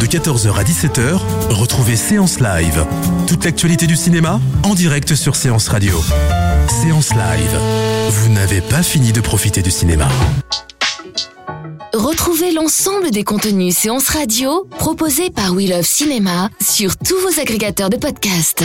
[0.00, 1.20] De 14h à 17h,
[1.50, 2.84] retrouvez Séance Live.
[3.26, 5.94] Toute l'actualité du cinéma en direct sur Séance Radio.
[6.68, 7.58] Séance Live.
[8.10, 10.08] Vous n'avez pas fini de profiter du cinéma.
[11.92, 17.90] Retrouvez l'ensemble des contenus séances radio proposés par We Love Cinéma sur tous vos agrégateurs
[17.90, 18.64] de podcasts.